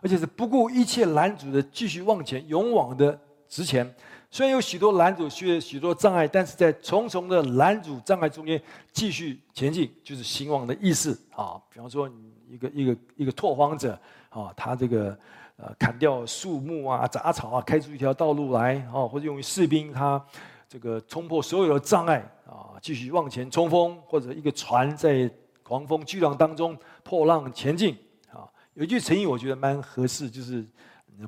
[0.00, 3.20] 而且是不顾一切拦阻的继续往前，勇往的。”
[3.52, 3.94] 之前
[4.30, 8.58] 虽然有许多拦阻，许多障碍，但是在重重的拦阻障碍中间
[8.92, 11.60] 继续前进，就是兴旺的意思啊。
[11.70, 12.10] 比方说，
[12.48, 13.92] 一个一个一个拓荒者
[14.30, 15.14] 啊，他这个
[15.56, 20.24] 呃砍掉树木啊、杂草啊，开出一条道路来啊，或者用于士兵他
[20.66, 25.30] 这个冲破所有的障碍啊，继续往前冲锋，或者一个船在
[25.62, 27.94] 狂风巨浪当中破浪前进
[28.30, 28.48] 啊。
[28.72, 30.66] 有一句成语我觉得蛮合适，就是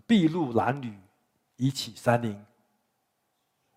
[0.06, 0.90] 筚路蓝缕。
[1.56, 2.44] 一起三年，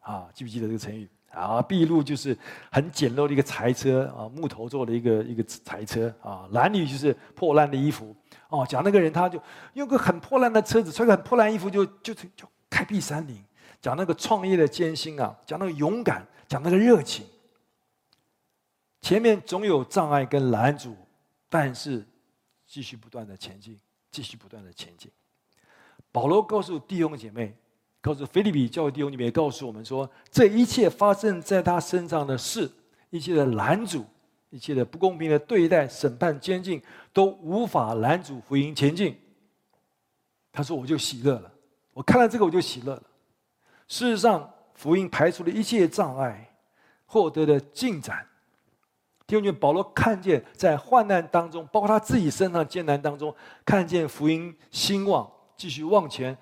[0.01, 1.09] 啊，记不记得这个成语？
[1.29, 2.35] 啊，筚路就是
[2.71, 6.49] 很简陋的一个柴车啊，木头做的一个一个柴车啊。
[6.51, 8.15] 褴褛就是破烂的衣服
[8.49, 8.65] 哦。
[8.67, 9.39] 讲那个人，他就
[9.73, 13.43] 用个很破烂的车子，穿个很破烂衣服就，就就开辟山林。
[13.79, 17.27] 讲那个创业的艰辛啊，讲那个勇敢，讲那个热情。
[19.01, 20.95] 前面总有障碍跟拦阻，
[21.49, 22.03] 但是
[22.65, 25.11] 继续不断的前进，继续不断的前进。
[26.11, 27.55] 保罗告诉弟兄姐妹。
[28.01, 32.71] 告诉腓利比教会弟兄里面，告诉我们说，这一切发生在他身上的事，
[33.09, 34.05] 一切的拦阻，
[34.49, 36.81] 一切的不公平的对待、审判、监禁，
[37.11, 39.17] 都无法拦阻福音前进。
[40.53, 41.51] 他说：“我就喜乐了，
[41.93, 43.03] 我看到这个我就喜乐了。”
[43.87, 46.55] 事实上，福音排除了一切障碍，
[47.05, 48.25] 获得了进展。
[49.25, 56.37] 弟兄们，保罗看见在患难当中，包括他自己身上艰难当中，看见福音兴旺，继续往前。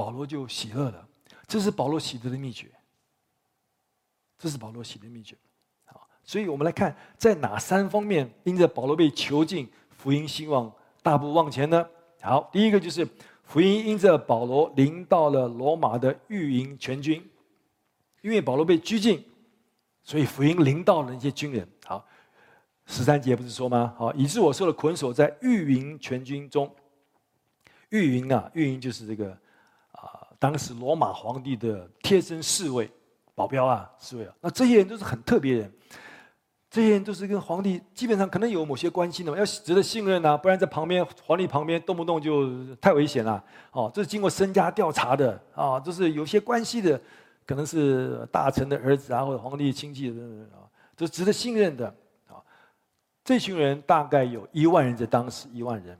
[0.00, 1.06] 保罗就喜乐了，
[1.46, 2.70] 这是保罗喜乐的秘诀。
[4.38, 5.36] 这是保罗喜乐的秘诀。
[5.84, 11.86] 好，所以我们来看，在哪三方面，因着保罗被囚禁，福音兴旺，大步往前呢？
[12.22, 13.06] 好，第一个就是
[13.44, 17.22] 福音因着保罗临到了罗马的御营全军，
[18.22, 19.22] 因为保罗被拘禁，
[20.02, 21.68] 所以福音临到了那些军人。
[21.84, 22.02] 好，
[22.86, 23.94] 十三节不是说吗？
[23.98, 26.74] 好，以致我受了捆锁在御营全军中。
[27.90, 29.38] 御营啊，御营就是这个，
[30.40, 32.90] 当时罗马皇帝的贴身侍卫、
[33.34, 34.34] 保镖啊，侍卫啊。
[34.40, 35.72] 那这些人都是很特别人。
[36.70, 43.42] 这些人都是跟皇帝基本上可能有某些关系的，要值得信任呐、不然在旁边皇帝旁边动不动就太危险了。
[43.72, 46.98] 哦，这是经过身家调查的啊，就是有些关系的，
[47.44, 50.22] 可能是大臣的儿子啊，或者皇帝亲戚的
[50.54, 50.62] 啊，
[50.96, 51.86] 都值得信任的
[52.28, 52.38] 啊。
[53.24, 55.98] 这群人大概有一万人，在当时一万人。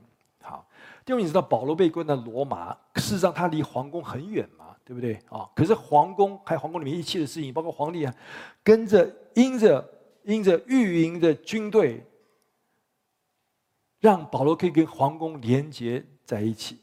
[1.01, 5.49] 好，第二，你知道保罗被关在罗马，事实上他离皇宫很远嘛，对不对啊？
[5.55, 8.15] 可是皇宫还有皇宫里面一切的事情，包括皇帝啊，
[8.63, 9.87] 跟着因着。
[10.23, 12.05] 因着御营的军队，
[13.99, 16.77] 让保罗可以跟皇宫连接在一起。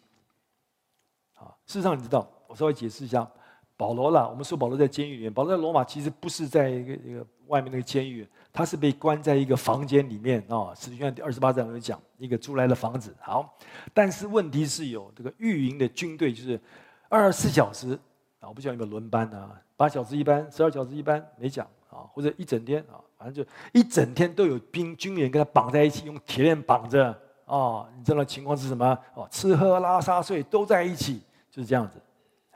[1.36, 3.30] 啊，事实上你知道，我稍微解释一下，
[3.76, 10.74] 保罗啦，我们说保罗在监狱里面，保罗在罗马其实不是在一个一个外面那个监狱，他是被关在一个房间里面啊。
[10.74, 13.14] 使徒行第二十八章有讲一个租来的房子。
[13.20, 13.56] 好，
[13.94, 16.60] 但是问题是有这个御营的军队，就是
[17.08, 17.96] 二十四小时
[18.40, 22.98] 啊，我不晓得有没有轮班啊，八小时一班，十二小时一班，没讲啊，或者一整天啊。
[23.16, 28.98] 反正就一整天都有兵军人跟他绑在一起，用铁链绑着哦，你知道情况是什么？
[29.14, 32.02] 哦，吃喝拉撒睡都在一起，就是这样子。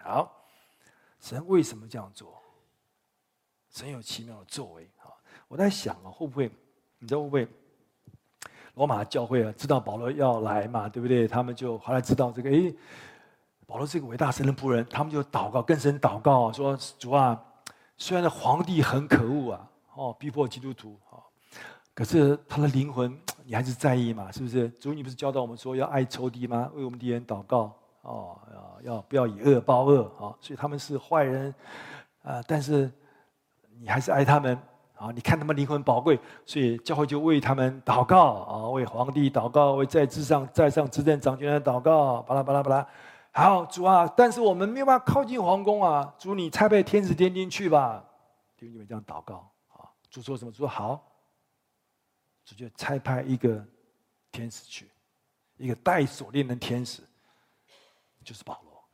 [0.00, 0.44] 好，
[1.20, 2.42] 神为什么这样做？
[3.70, 4.90] 神有奇妙的作为！
[5.52, 6.50] 我在想啊，会不会
[6.98, 7.46] 你知道会不会
[8.72, 11.28] 罗马教会啊，知道保罗要来嘛，对不对？
[11.28, 12.74] 他们就后来知道这个，诶，
[13.66, 17.38] 保罗是个伟大神的仆人，他们就祷告，跟神祷告说：主啊，
[17.98, 19.68] 虽然皇帝很可恶啊。
[19.94, 21.20] 哦，逼迫基督徒啊！
[21.92, 24.32] 可是他的灵魂，你还是在意嘛？
[24.32, 24.66] 是不是？
[24.70, 26.70] 主，你不是教导我们说要爱仇敌吗？
[26.74, 30.32] 为我们敌人祷告哦，要要不要以恶报恶啊？
[30.40, 31.54] 所以他们是坏人
[32.22, 32.90] 啊，但是
[33.78, 34.58] 你还是爱他们
[35.02, 35.10] 啊！
[35.12, 42.86] 你看他们灵魂宝贵，所以教会就为他们祷告啊，为皇帝祷告，为在之上在上执政掌权的祷告，巴拉巴拉巴拉。
[43.32, 44.06] 好，主啊！
[44.16, 46.14] 但是我们没有办法靠近皇宫啊！
[46.16, 48.04] 主，你差派天使天兵去吧！
[48.56, 49.90] 就因为这样祷告啊。
[50.08, 50.52] 主说什么？
[50.52, 51.02] 主说好，
[52.44, 53.60] 主就差派一个
[54.30, 54.88] 天使去，
[55.56, 57.02] 一个带锁链的天使，
[58.22, 58.84] 就是保罗，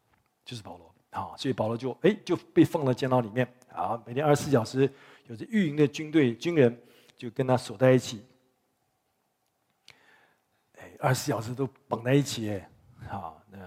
[0.44, 0.90] 就是保罗。
[1.10, 3.46] 好，所以保罗就哎就被放到监牢里面。
[3.74, 4.92] 啊，每天二十四小时，
[5.28, 6.80] 就是御营的军队军人
[7.14, 8.24] 就跟他锁在一起。
[10.78, 12.48] 哎，二十四小时都绑在一起。
[12.48, 12.70] 哎，
[13.08, 13.58] 好，那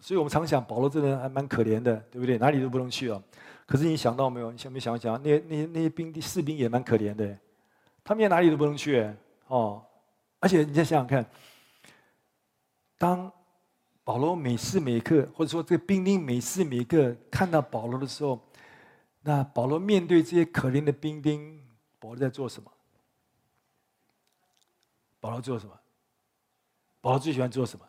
[0.00, 2.38] 所以我们常想，保罗这人还蛮可怜的，对不对？
[2.38, 3.22] 哪里都不能去哦。
[3.66, 4.50] 可是你想到没有？
[4.50, 5.22] 你想没想想？
[5.22, 7.38] 那那那些兵士兵也蛮可怜的，
[8.02, 9.06] 他们也哪里都不能去
[9.48, 9.84] 哦。
[10.38, 11.28] 而且你再想想看，
[12.96, 13.30] 当
[14.04, 18.40] 保罗每时每刻，或者说这个兵丁每时每刻看到保罗的时候，
[19.26, 21.60] 那保罗面对这些可怜的兵丁，
[21.98, 22.70] 保罗在做什么？
[25.18, 25.72] 保罗做什么？
[27.00, 27.84] 保罗最喜欢做什么？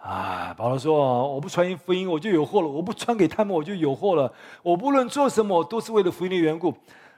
[0.00, 4.34] 啊，保罗说：“我不传福音，我就有祸了；我不传给他们，我就有祸了。
[4.64, 6.74] 我不论做什么，都是为了福音的缘故。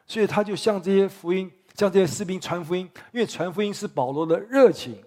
[0.07, 5.03] 所以他就向这些福音，向这些士兵传福音，因为传福音是保罗的热情。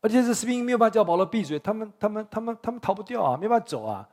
[0.00, 4.08] 而且这士兵没有办法叫保罗闭嘴，他们、他们、他们、他们逃不掉啊，没办法走啊。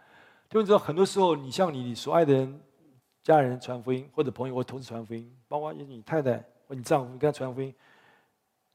[0.52, 2.62] 就你知道，很多时候，你向你所爱的人、
[3.24, 7.74] 家人传福音，或者朋友或同事传福音，包括你太太或你丈夫，你跟他传福音，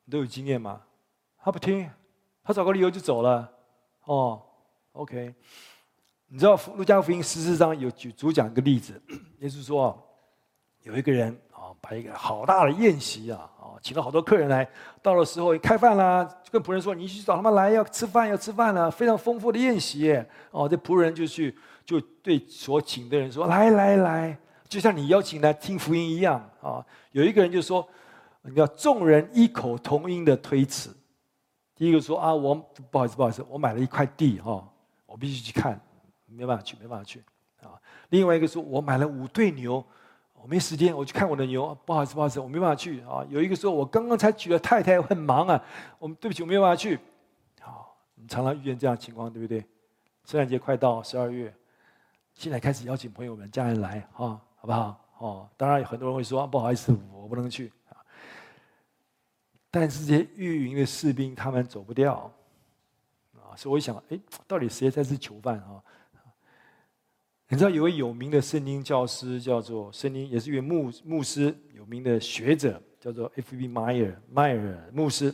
[0.06, 0.80] 你都有经验吗？
[1.36, 1.88] 他不听。”
[2.42, 3.52] 他找个理由就走了，
[4.04, 4.40] 哦
[4.92, 5.34] ，OK。
[6.28, 9.02] 你知道《路加福音》十四章有举主讲一个例子，
[9.40, 10.00] 也就是说，
[10.82, 13.50] 有一个人啊，摆一个好大的宴席啊，
[13.82, 14.68] 请了好多客人来。
[15.02, 20.12] 到了时候开饭啦，就跟仆人说：“你去找他们来，要吃饭，要吃饭了，非常丰富的宴席。”
[20.50, 27.86] 哦，这仆人就去，就对所请的人说：“来来来，就像你邀请来听福音一样啊。”有一个人就说
[28.42, 30.94] ：“你要众人异口同音的推辞。”
[31.76, 32.54] 第一个说啊，我
[32.90, 34.66] 不好意思，不好意思，我买了一块地哈，
[35.04, 35.78] 我必须去看，
[36.26, 37.22] 没办法去，没办法去
[37.60, 37.76] 啊。
[38.08, 39.84] 另外一个说，我买了五对牛，
[40.46, 43.24] 没时间，我去看我的牛，不好意思，不好意思，我没办法去啊。
[43.28, 45.62] 有一个说，我刚刚才娶了太太，我很忙啊，
[45.98, 46.98] 我们对不起，我没有办法去。
[47.60, 49.60] 好，你常常遇见这样情况，对不对？
[50.24, 51.54] 圣诞节快到，十二月，
[52.34, 55.00] 现在开始邀请朋友们、家人来啊，好不好？
[55.18, 57.72] 哦，当然有很多人会说，不好意思，我不能去。
[59.70, 62.30] 但是这些御营的士兵他们走不掉，
[63.34, 65.82] 啊，所以我想，哎，到底谁才是囚犯啊？
[67.48, 73.68] 你知道有位有名的圣经教师叫做圣经，也是一位牧牧师，有名的学者叫做 F.B.
[73.68, 75.32] 迈尔迈尔牧师。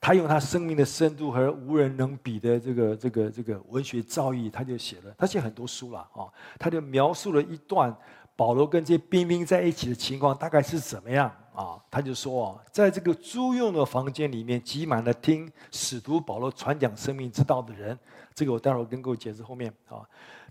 [0.00, 7.92] 他用他生命的深度和无人能比的这个这个这个文学造诣，他就写了，他写很多书了啊，他就描述了一段
[8.36, 11.82] 保罗跟这些兵在一起的情况大概是怎么样啊？
[11.90, 17.98] 他就说啊，在这个租用的房间里面挤满了听使徒保罗传讲生命之道的人，
[18.34, 20.06] 这个我待会儿跟各位解释后面啊。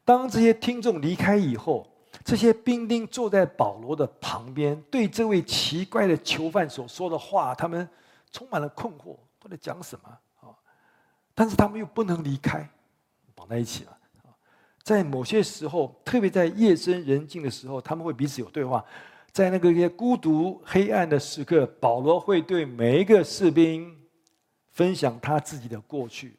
[0.06, 1.88] 当这些听众离开以后，
[2.24, 7.88] 这些兵丁坐在保罗的旁边，对这位奇怪的囚犯所说的话，他们
[8.32, 10.10] 充满了困惑，都在讲什么
[10.42, 10.54] 啊？
[11.34, 12.70] 但是他们又不能离开，
[13.34, 13.98] 绑在一起了。
[14.84, 18.84] 在某些时候，特别在夜深人静的时候，他们会彼此有对话。
[19.32, 23.98] 在那个些孤独黑暗的时刻，保罗会对每一个士兵
[24.72, 26.36] 分享他自己的过去。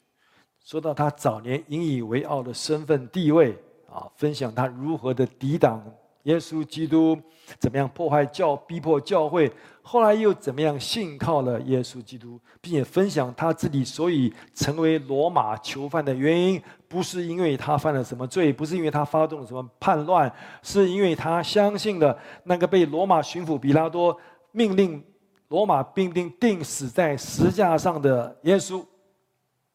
[0.65, 3.57] 说到他早年引以为傲的身份地位
[3.87, 5.85] 啊，分享他如何的抵挡
[6.23, 7.15] 耶稣基督，
[7.59, 9.53] 怎么样破坏教、逼迫教会，
[9.83, 24.19] 后来又怎么样信靠了耶稣基督，并且分享他自己所以成为罗马囚犯的原因，不是因为他犯了什么罪，不是因为他发动了什么叛乱，是因为他相信了那个被罗马巡抚比拉多
[24.51, 25.05] 命令
[25.49, 28.83] 罗马兵丁钉死在石架上的耶稣，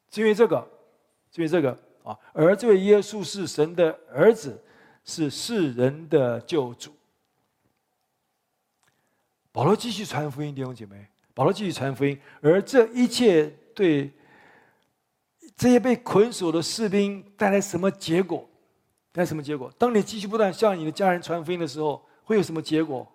[0.09, 0.67] 是因为这个。
[1.36, 1.71] 因为这个
[2.03, 4.61] 啊，而这位耶稣是神的儿子，
[5.05, 6.93] 是世人的救主。
[9.51, 14.11] 保罗继续传福音，弟兄姐妹，保罗继续传福音，而这一切对
[15.55, 18.49] 这些被捆锁的士兵带来什么结果？
[19.11, 19.71] 带来什么结果？
[19.77, 23.07] 当你继续不断向你的家人传福音的时候，会有什么结果？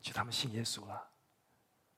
[0.00, 1.08] 就他们信耶稣了，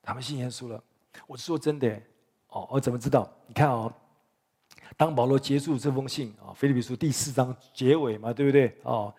[0.03, 0.83] 他们信耶稣了。
[1.27, 2.01] 我是说真的，
[2.49, 3.31] 哦，我怎么知道？
[3.47, 3.93] 你看哦。
[4.97, 8.77] 当保罗结束这封信啊，《腓立比书》第四章结尾嘛，对不对？
[8.83, 9.13] 哦，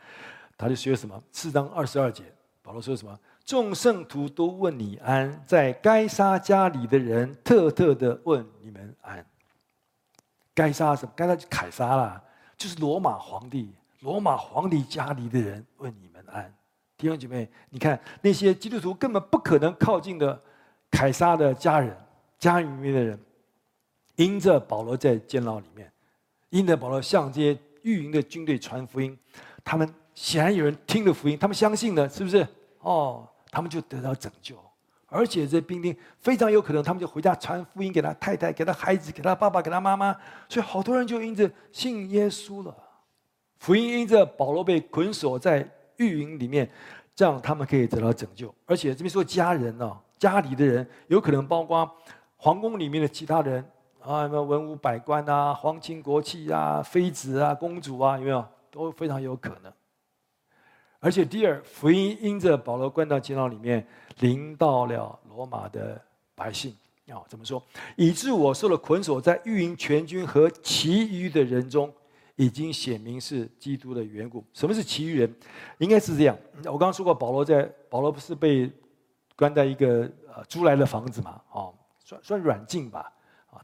[0.58, 1.22] 他就说什么？
[1.32, 2.24] 四章二十二节，
[2.62, 3.20] 保罗说什么？
[3.44, 9.26] 众圣徒都问你安，在该杀家里的人特特的问你们安。
[10.54, 11.12] 该杀什么？
[11.16, 12.24] 该杀就凯撒啦，
[12.56, 13.74] 就是罗马皇帝。
[14.00, 16.54] 罗马皇帝家里的人问你们安。
[16.98, 20.40] 弟兄姐妹，你看那些基督徒根本不可能靠近的
[20.92, 21.98] 凯撒的家人，
[22.38, 23.20] 家里面的人。
[24.16, 25.92] 因着保罗在监牢里面，
[26.50, 29.18] 因着保罗向这些御营的军队传福音，
[29.64, 32.48] 他们显然有人听了福音，他们相信了，是不是？
[32.80, 34.56] 哦，他们就得到拯救，
[35.08, 40.16] 而且这兵丁非常有可能，他们就回家传福音给他太太、给他孩子、给他爸爸、给他妈妈，
[40.48, 42.76] 所以好多人就因着信耶稣了。
[43.58, 46.70] 福音因着保罗被捆锁在御营里面，
[47.16, 51.90] 这样他们可以得到拯救，而且这边说家人呢，家里的人有可能包括
[52.38, 53.66] 皇宫里面的其他人。
[54.06, 58.46] 啊，有没有文武百官啊，皇亲国戚啊，妃子啊，公主啊，有没有？
[58.70, 59.72] 都非常有可能。
[61.00, 63.86] 而且第二，福音因着保罗关到监牢里面，
[64.20, 66.02] 临到了罗马的
[66.36, 66.76] 百姓。
[67.08, 67.62] 啊，怎么说？
[67.96, 71.94] 以致我受了捆锁，在御营全军和其余的人中，
[72.36, 74.44] 已经显明是基督的缘故。
[74.54, 75.36] 什么是其余人？
[75.78, 76.38] 应该是这样。
[76.66, 78.70] 我刚刚说过，保罗在保罗不是被
[79.36, 81.42] 关在一个呃租来的房子嘛？
[81.52, 81.74] 哦，
[82.04, 83.10] 算算软禁吧。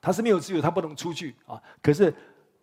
[0.02, 1.62] 他是没有自由，他不能出去啊。
[1.82, 2.14] 可是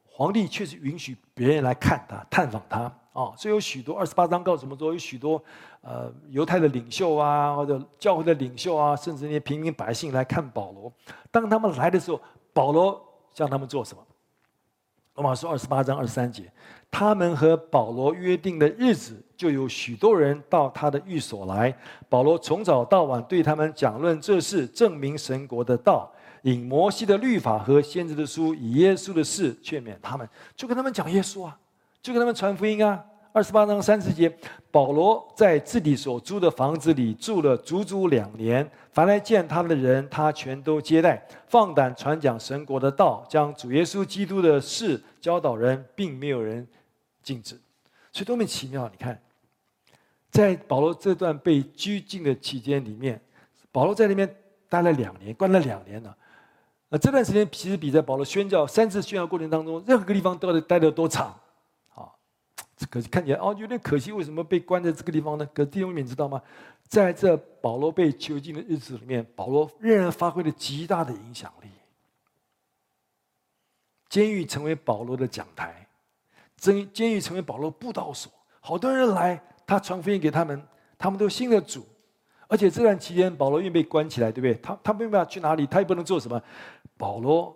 [0.04, 2.80] 皇帝确实允许别人来看他、探访他
[3.12, 3.32] 啊。
[3.36, 5.42] 所以有许多二十八章告诉我们说，有许多
[5.82, 10.92] 呃犹太的领袖啊，或者教会的领袖啊，甚至那些平民百姓来看保罗。
[11.30, 12.20] 当他们来的时候，
[12.52, 13.00] 保罗
[13.34, 14.02] 向他们做什么？
[15.14, 16.50] 罗马书二十八章二十三节，
[16.90, 21.74] 他们和保罗约定的日子，就有许多人到他的寓所来。
[22.08, 26.12] 保罗从早到晚对他们讲论这事，证明神国的道。
[26.42, 31.58] 引摩西的律法和先知的书，以耶稣的事劝勉他们，就跟他们讲耶稣啊，
[32.00, 33.04] 就跟他们传福音啊。
[33.32, 34.34] 二十八章三十节，
[34.70, 46.66] 保罗在自己所租的房子里住了足足两年，凡来见他的人，他全都接待，放胆传讲神国的道，将主耶稣基督的事教导人，并没有人
[47.22, 47.60] 禁止。
[48.10, 48.88] 所以多么奇妙！
[48.90, 49.20] 你看，
[50.30, 53.20] 在保罗这段被拘禁的期间里面，
[53.70, 54.34] 保罗在那边
[54.70, 56.16] 待了两年，关了两年了。
[56.88, 61.36] 那这段时间其实比在保罗宣教三次宣教过程当中，任何个地方都要待得多长，
[61.92, 62.06] 啊，
[62.88, 65.44] 可是看起来哦有点可惜，为什么被关在这个地方呢？
[65.52, 66.40] 可是弟兄们知道吗？
[66.86, 71.68] 在这保罗被囚禁的日子里面，保罗仍然发挥了极大的影响力。
[74.08, 75.88] 监狱成为保罗的讲台，
[76.56, 80.64] 监监狱成为保罗布道所，好多人来，他传福音给他们，
[80.96, 81.84] 他们都信了主。
[82.48, 84.54] 而且这段期间，保罗因为被关起来，对不对？
[84.62, 86.40] 他他没办法去哪里，他也不能做什么。
[86.96, 87.54] 保罗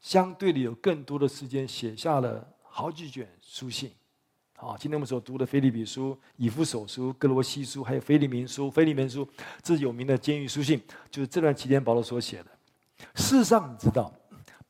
[0.00, 3.90] 相对的有更多的时间，写下了好几卷书信。
[4.56, 9.24] 啊，今天我们所读的《腓立比书》、《以弗所书》、《歌罗西书》，还有《腓利民书》、《腓利门书》，
[9.62, 10.78] 这是有名的监狱书信，
[11.10, 12.46] 就是这段期间保罗所写的。
[13.14, 14.12] 事实上，你知道，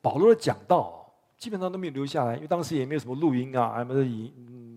[0.00, 3.94] 保罗的讲道基本上都没有留下来，因为当时也没有什么录音啊，什么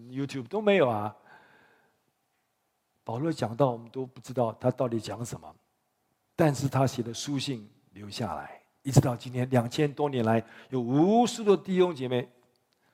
[0.10, 1.16] YouTube 都没有啊。
[3.04, 5.54] 保罗讲到我们都不知道他到底讲什么，
[6.36, 12.30] 但是他写的书信留下来，一直到今天两千多年来，有无数的弟兄姐妹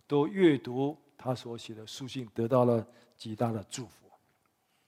[0.08, 2.86] 都阅读他所写的书信，得到了
[3.16, 4.10] 极大的祝福。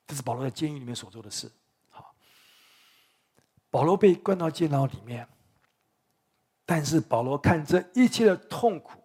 [0.08, 1.50] 这是保罗在监狱里面所做的事。
[1.90, 2.14] 好，
[3.70, 5.28] 保罗被关到监牢里面，
[6.66, 9.02] 但是保罗看这一切的痛苦，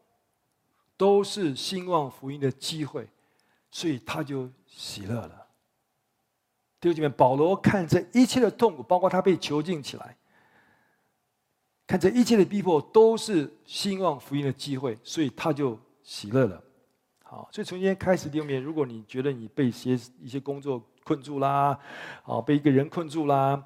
[0.97, 3.09] 都是兴旺福音的机会，
[3.71, 5.46] 所以他就喜乐了。
[6.87, 10.17] 弟兄姐妹，保罗看这一切的痛苦，包括他被囚禁起来，
[11.85, 16.63] 看这一切的逼迫，都是兴旺福音的机会，所以他就喜乐了。
[17.25, 21.77] 好，所以从今天开始，弟兄姐妹，如果你觉得你被一些一些工作，困住啦，
[22.23, 23.61] 啊，被一个人困住啦，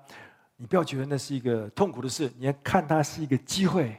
[0.57, 3.95] 你不要觉得那是一个痛苦的事，你要看它是一个机会。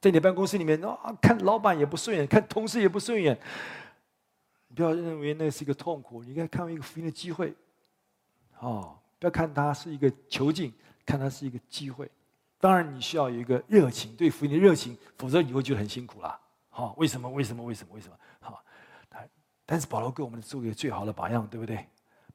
[0.00, 3.38] 在你办公室里面啊，看老板也不顺眼，看同事也不顺眼，
[4.66, 7.54] 你不要认为那是一个痛苦，你应该看为一个福音的机会。
[8.60, 10.72] 哦，不要看它是一个囚禁，
[11.04, 12.10] 看它是一个机会。
[12.58, 16.38] 当然，你需要有一个热情，对福音的热情，否则你会觉得很辛苦啦。
[16.68, 17.28] 好，为什么？
[17.28, 17.64] 为什么？
[17.64, 17.94] 为什么？
[17.94, 18.14] 为什么？
[18.38, 18.62] 好，
[19.08, 19.28] 但
[19.66, 21.86] 但是保罗给我们做一个最好的榜样，对不对？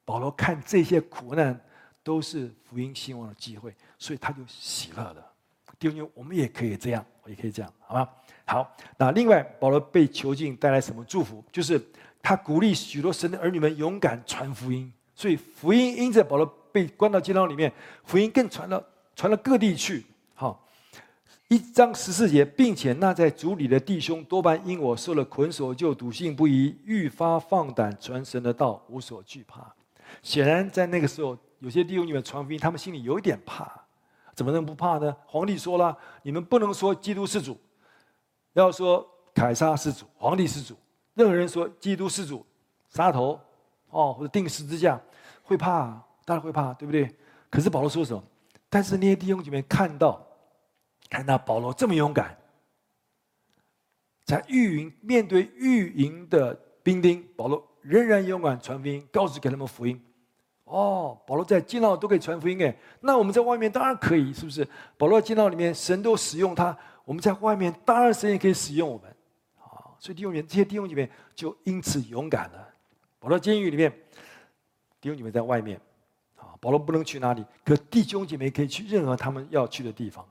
[0.04, 1.58] 保罗看这些苦难
[2.02, 5.32] 都是福音兴旺的机会，所以他就喜乐了。
[5.78, 8.08] 弟兄，我们也可以这样，也可以这样，好吗？
[8.46, 11.44] 好，那另外，保罗被囚禁带来什么祝福？
[11.52, 11.80] 就是
[12.22, 17.72] 他鼓励许多神的儿女们勇敢传福音，所以福音因着保罗被关到监牢里面，
[18.04, 18.80] 福音更传到
[19.16, 20.04] 传到各地去。
[20.34, 20.68] 好，
[21.48, 29.74] 一章十四节，并且那在主里的弟兄多半因我受了捆锁，就笃信不疑，愈发放胆传神的道，无所惧怕。
[30.22, 33.72] 显然，在那个时候，有些弟兄你们传福音，他们心里有一点怕。
[34.34, 35.16] 怎么能不怕呢？
[35.24, 37.58] 皇帝说了，你们不能说基督是主，
[38.52, 40.76] 要说凯撒是主，皇帝是主。
[41.14, 42.44] 任何人说基督是主，
[42.90, 43.40] 杀头
[43.96, 45.00] 哦，或者钉十字架，
[45.42, 45.86] 会怕，
[46.26, 47.10] 当然会怕，对不对？
[47.48, 48.22] 可是保罗说什么？
[48.68, 50.22] 但是那些弟兄姐妹看到，
[51.08, 52.36] 看到保罗这么勇敢，
[54.26, 59.98] 在狱营面对狱营的兵丁，保罗仍然勇敢传福音，告诉给他们福音。
[60.64, 64.68] 哦，保罗在监牢都可以传福音哎，那我们在外面当然可以，是不是？
[64.98, 66.76] 保罗在监牢里面，神都使用他，
[67.06, 69.08] 我们在外面当然神也可以使用我们。
[69.58, 72.68] 啊，所以弟兄们，这些弟兄姐妹就因此勇敢了。
[73.26, 73.90] 保罗监狱里面，
[75.00, 75.80] 弟兄姐妹在外面，
[76.36, 80.24] 啊，保罗不能去哪里，可弟兄姐妹可以去任何他们要去的地方，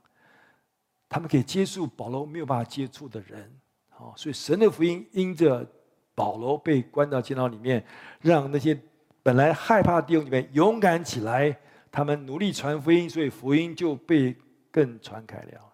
[1.10, 3.54] 他们可以接触保罗没有办法接触的人。
[3.90, 5.70] 啊，所以神的福音因着
[6.14, 7.86] 保罗被关到监牢里面，
[8.22, 8.80] 让那些。
[9.22, 11.60] 本来害怕弟兄姐妹勇敢起来，
[11.92, 14.34] 他们努力传福音，所以福音就被
[14.72, 15.74] 更传开了。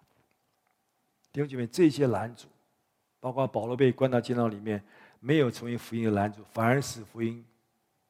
[1.30, 2.48] 弟兄姐妹，这些拦阻，
[3.20, 4.82] 包括保罗被关到监牢里面，
[5.24, 7.44] 没有成为福音的拦阻，反而使福音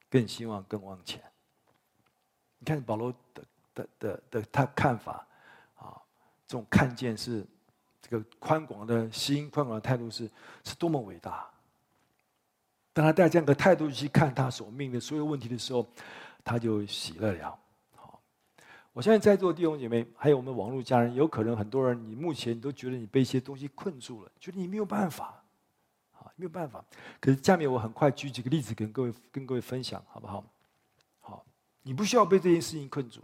[0.08, 1.22] 更兴旺、更往前。
[2.58, 3.44] 你看保罗的
[3.74, 5.26] 的的的他看法
[5.76, 6.00] 啊，
[6.46, 7.46] 这种看见是
[8.00, 10.30] 这个宽广的心、宽广的态度是
[10.64, 11.46] 是多么伟大。
[12.94, 15.86] 当他带这样的态度去看他所面临的所有问题的时候，
[16.42, 17.58] 他就喜乐了。
[17.94, 18.18] 好，
[18.94, 25.41] 我相信在座的弟兄姐妹，还有我们网络家人，有可能很多人，你目前你都觉得你被一些东西困住了，觉得你没有办法，
[26.36, 26.84] 没有办法。
[27.20, 30.44] 可是下面我很快举几个例子跟各位跟各位分享，好不好？
[31.20, 31.44] 好，
[31.82, 33.20] 你不需要被这件事情困住。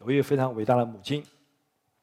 [0.00, 1.24] 有一位非常伟大的母亲，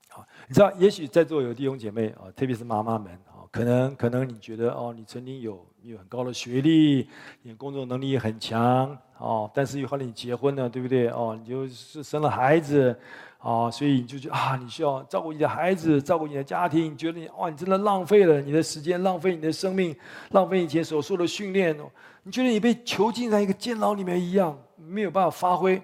[0.09, 3.45] 好，你知道，也许在座有弟兄姐妹啊，特别是妈妈们啊。
[3.51, 7.07] 可能可能你觉得哦，你曾经有有很高的学历，
[7.43, 11.07] 你工作能力也很强哦，但是后来你结婚了，对不对？
[11.09, 12.99] 哦，你就是生了孩子，
[13.43, 19.93] 啊，所以你就觉得啊，你需要照顾你的孩子，照顾你的家庭，觉得你哇，你真的浪费了你的时间，浪费你的生命，
[20.31, 21.91] 浪费以前所受的训练哦，
[22.23, 25.81] 你觉得你被囚禁在一个监牢里面一样，没有办法发挥。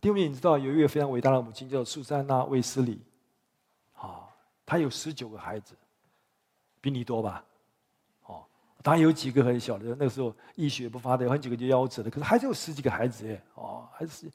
[0.00, 3.00] 第二，你知道有一位非常伟大的母亲叫苏珊娜·卫斯理，
[3.94, 4.26] 啊，
[4.66, 5.76] 她有十九个孩子。
[6.80, 7.42] 比你多吧，
[8.84, 12.10] 当然有几个很小的，那个时候医学不发达，有很几个就夭折了。
[12.10, 14.30] 可是还是有十几个孩子哎，哦，还是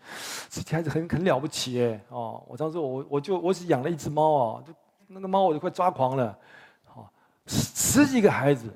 [0.49, 4.73] 十几个孩子很很了不起哎，哦，我当时我我就我只养了一只猫啊，就
[5.05, 6.35] 那个猫我就快抓狂了，
[6.95, 7.07] 哦，
[7.45, 8.75] 十十几个孩子，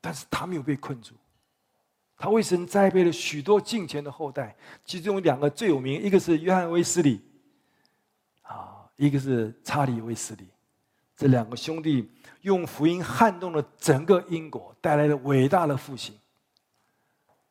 [0.00, 1.14] 但是他没有被困住，
[2.16, 7.20] 他为神栽培了许多近前的后代，其中有两个最有名，一个是约翰卫斯理，
[8.42, 10.46] 啊，一个是查理卫斯理，
[11.16, 12.08] 这两个兄弟。
[12.46, 16.16] 用福音撼动了整个英国，带来了伟大的复兴。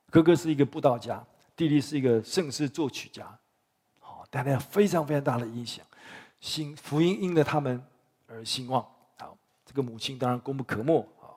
[0.09, 1.21] 哥哥是一个布道家，
[1.53, 3.27] 弟弟是一个圣诗作曲家，
[3.99, 5.85] 好，带来了非常非常大的影响。
[6.39, 7.83] 兴福音因着他们
[8.25, 8.81] 而兴旺。
[9.17, 11.27] 好，这个母亲当然功不可没啊。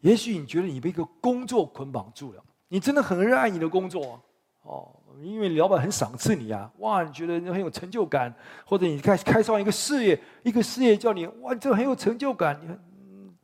[0.00, 4.20] 也许你觉得你被一个工作捆绑住了，你真的很热爱你的工作
[4.62, 8.34] 哦，因为老板很赏赐你啊，哇，你觉得你很有成就感，
[8.64, 12.78] 或者你开开创一个事业，一个事业叫你哇，这很有成就感，你很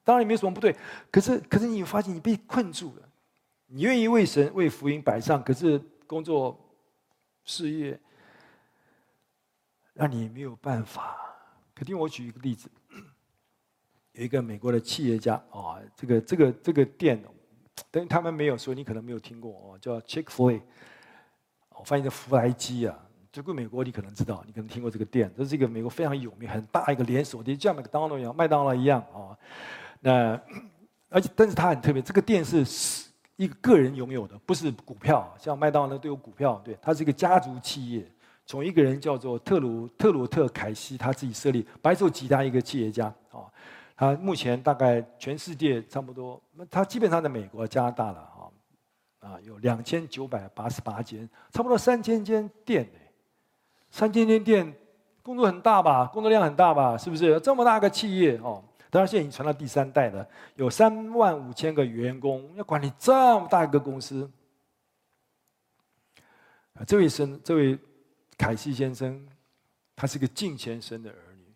[0.04, 0.74] 当然也没什么不对，
[1.10, 3.08] 可是可是你发现你被困住了，
[3.66, 6.58] 你愿意为神为福音摆上，可是工作
[7.44, 7.98] 事业。
[9.94, 11.16] 让你没有办法。
[11.74, 12.70] 肯定我举一个例子，
[14.12, 17.20] 有一个美国的企业家啊，这个这个这个店，
[17.90, 20.62] 等于他们没有说，你可能没有听过哦，叫 Chick-fil-A，
[21.78, 22.98] 我翻译成弗莱基啊。
[23.30, 29.36] 这个美国你可能知道，你可能听过这个店，这是一个美国非常有名、很大一个连锁店，就像麦当劳一样，麦当劳一样啊。
[30.00, 30.40] 那
[31.10, 32.64] 而且，但是它很特别，这个店是
[33.36, 38.04] 一个个人拥有的，不是股票，像麦当劳都有股票，对，它是一个家族企业。
[38.44, 43.44] 从一个人叫做特鲁特鲁特凯西，他自己设立白手起家一个企业家啊，
[43.94, 48.18] 他目前大概全世界差不多，他基本上在美国、加拿大了，
[49.20, 52.98] 啊有两千九百八十八间，差不多三千间店呢，
[53.90, 54.74] 三千间店，
[55.22, 57.38] 工作很大吧，工作量很大吧，是不是？
[57.40, 64.30] 这么大个企业哦，当然现在已经传到第三代了，有三万五千个员工，要管理这么大一个公司，
[66.86, 67.78] 这位生这位。
[68.40, 69.26] 凯西先生，
[69.96, 71.52] 他是个敬虔神的儿女，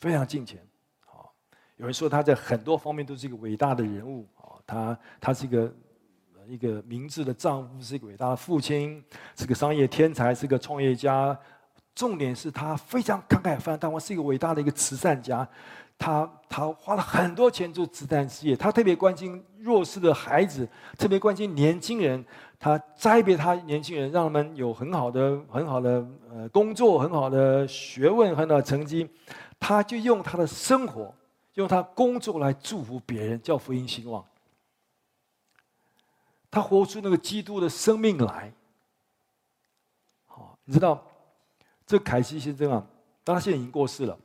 [0.00, 0.58] 非常敬虔。
[1.06, 1.22] 啊，
[1.76, 4.28] 有人说他在很多方面都是一个伟大的人物。
[4.38, 5.72] 哦，他他是一个
[6.48, 9.02] 一个明智的丈夫，是一个伟大的父亲，
[9.36, 11.38] 是个商业天才，是个创业家。
[11.94, 15.48] 重点是他非常慷慨奋发，是一个伟大的一个慈善家。
[15.96, 20.68] 他他花了很多钱做慈善事业，他特别关心弱势的孩子，
[20.98, 22.24] 特别关心年轻人。
[22.58, 29.08] 他栽培他年轻人，让他们有很好的、很好的呃工作、很好的学问、很好的成绩。
[29.60, 31.14] 他就用他的生活，
[31.54, 34.24] 用他工作来祝福别人，叫福音兴旺。
[36.54, 38.52] 他活出那个基督的生命来。
[40.24, 41.04] 好，你知道
[41.84, 42.86] 这凯西先生啊，
[43.24, 44.16] 当他现在已经过世了。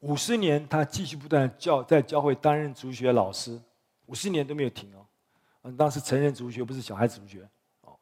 [0.00, 3.60] 五十年，他继续不断教在教会担任主学老师，
[4.06, 5.06] 五十年都没有停哦。
[5.64, 7.46] 嗯，当时成人主学不是小孩子主学，
[7.82, 7.94] 哦，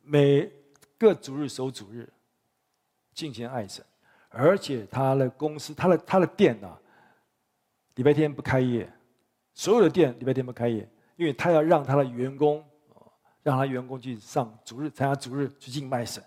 [0.00, 0.48] 每
[0.96, 2.08] 个主日守主日，
[3.12, 3.84] 敬虔爱神，
[4.28, 6.78] 而且他的公司，他的他的店呐，
[7.96, 8.88] 礼拜天不开业，
[9.54, 10.88] 所有的店礼拜天不开业，
[11.20, 12.64] 因为他要让他的员工，
[13.42, 16.24] 让他员工去上主日参加主日去敬拜神。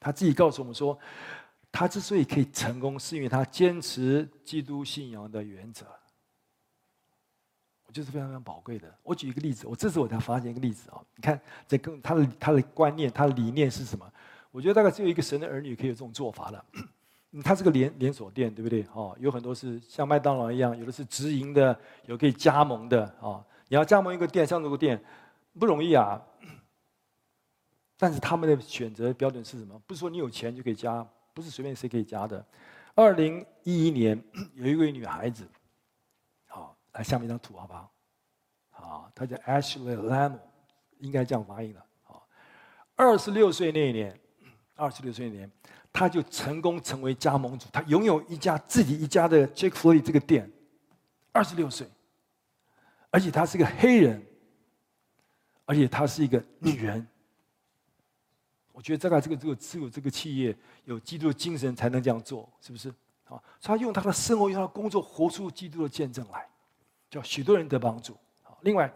[0.00, 0.98] 他自己告诉我们说，
[1.70, 5.86] 他之所以可以成功，是因为他坚持基督信仰的原则。
[7.86, 8.92] 我就是非常非常宝贵的。
[9.04, 11.00] 我举一个例子，我这次我才发现一个例子啊！
[11.14, 14.12] 你看，这跟他的他的观念、他的理念是什么？
[14.50, 16.64] 我觉得大概只有一个神的儿女可以有这种做法了。
[17.44, 18.84] 他是个连连锁店，对不对？
[18.92, 23.38] 哦，有很多是像麦当劳一样，有的是直营的，有可以加盟的啊。
[23.70, 25.00] 你要加盟一个店，像这个店
[25.56, 26.20] 不容易啊。
[27.96, 29.80] 但是他们的选择标准是什么？
[29.86, 32.44] 不是说你有钱就可以加，不是随便谁可以加的。
[32.96, 34.20] 二零一一年，
[34.56, 35.48] 有一位女孩子。
[36.48, 37.92] 好来下面一张图好不好？
[38.70, 40.36] 好，他叫 Ashley Lam，
[40.98, 41.80] 应该这样发音的。
[42.02, 42.26] 好，
[42.96, 44.18] 二十六岁那一年，
[44.74, 45.52] 二十六岁那年，
[45.92, 50.50] 他就成功成为加盟主，他拥有一家自己一家的 Chick-fil-A 这个店。
[51.30, 51.86] 二十六岁，
[53.10, 54.24] 而且他是个黑人，
[55.64, 57.06] 而且他是一个女人。
[58.72, 62.88] 我觉得大概这个这个只有这个企业有基督的精神才能这样做，是不是？
[63.24, 66.46] 啊，他用他的生活，用他的工作，活出基督的见证来。
[67.10, 68.16] 叫许多人得帮助。
[68.42, 68.90] 好，另外，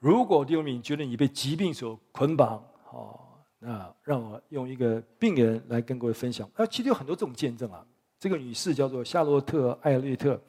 [0.00, 6.50] 如果弟兄们觉得你被疾病所捆绑，好，那让我用一个病人来跟各位分享。
[6.56, 7.86] 啊，其实有很多这种见证啊。
[8.18, 10.40] 这个女士叫做夏洛特·艾略特，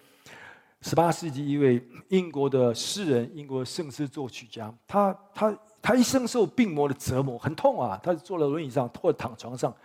[0.82, 4.73] 十八世纪一位英国的诗人，英国的圣诗作曲家。
[4.88, 7.99] 他他他一生受病魔的折磨，很痛啊。
[8.03, 9.75] 他坐在轮椅上或者躺床上，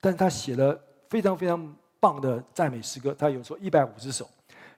[0.00, 0.78] 但是他写了
[1.08, 3.14] 非常非常棒的赞美诗歌。
[3.18, 4.28] 他有说一百五十首。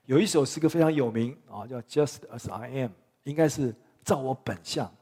[0.06, 2.90] 有一首诗歌非常有名啊，叫《Just as I Am》，
[3.22, 3.72] 应该是
[4.04, 4.92] 照我本相。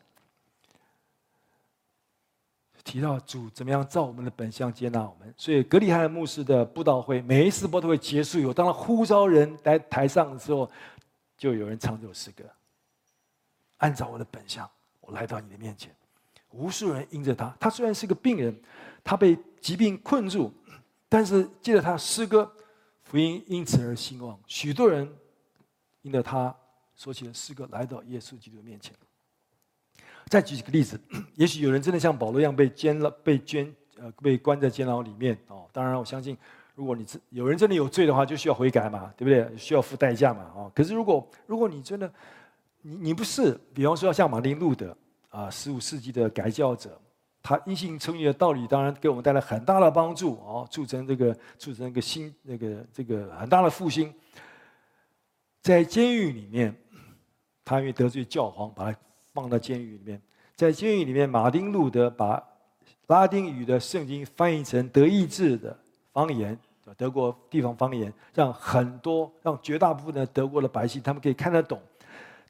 [2.84, 10.70] 提到主怎么样照我们的本相接纳我们，所以格里汉牧师的布道会每一次播道会结束以后，当他呼召人来台上的时候，
[11.36, 12.44] 就有人唱这首诗歌
[13.78, 14.68] ：“按照我的本相，
[15.00, 15.94] 我来到你的面前。”
[16.50, 18.60] 无数人因着他，他虽然是个病人，
[19.04, 20.52] 他被疾病困住，
[21.08, 22.50] 但是借着他诗歌。
[23.02, 25.08] 福音因此而兴旺，许多人
[26.02, 26.54] 因着他
[26.94, 28.94] 所写的诗歌来到耶稣基督面前。
[30.28, 31.00] 再举几个例子，
[31.34, 35.66] 也许有人真的像保罗一样被监了、被监呃被关在监牢里面哦。
[35.72, 36.36] 当然，我相信
[36.74, 39.56] 如果你有人真的有罪的话，就需要悔改嘛，对不对？
[39.56, 40.72] 需要付代价嘛，哦。
[40.74, 42.12] 可是如果如果你真的，
[42.82, 44.96] 你你不是，比方说像马丁路德
[45.28, 46.98] 啊，十五世纪的改教者，
[47.42, 54.14] 他因信称义的道理，当然给我们带来很大的帮助哦，促成这个促成一个新那个这个很大的复兴。
[55.60, 56.74] 在监狱里面，
[57.64, 58.98] 他因为得罪教皇，把他
[59.32, 60.20] 放到监狱里面。
[60.54, 62.42] 在监狱里面，马丁路德把
[63.06, 65.76] 拉丁语的圣经翻译成德意志的
[66.12, 66.58] 方言。
[66.96, 71.80] 德国地方方言，让很多、让绝大部分的德国的百姓，他们可以看得懂。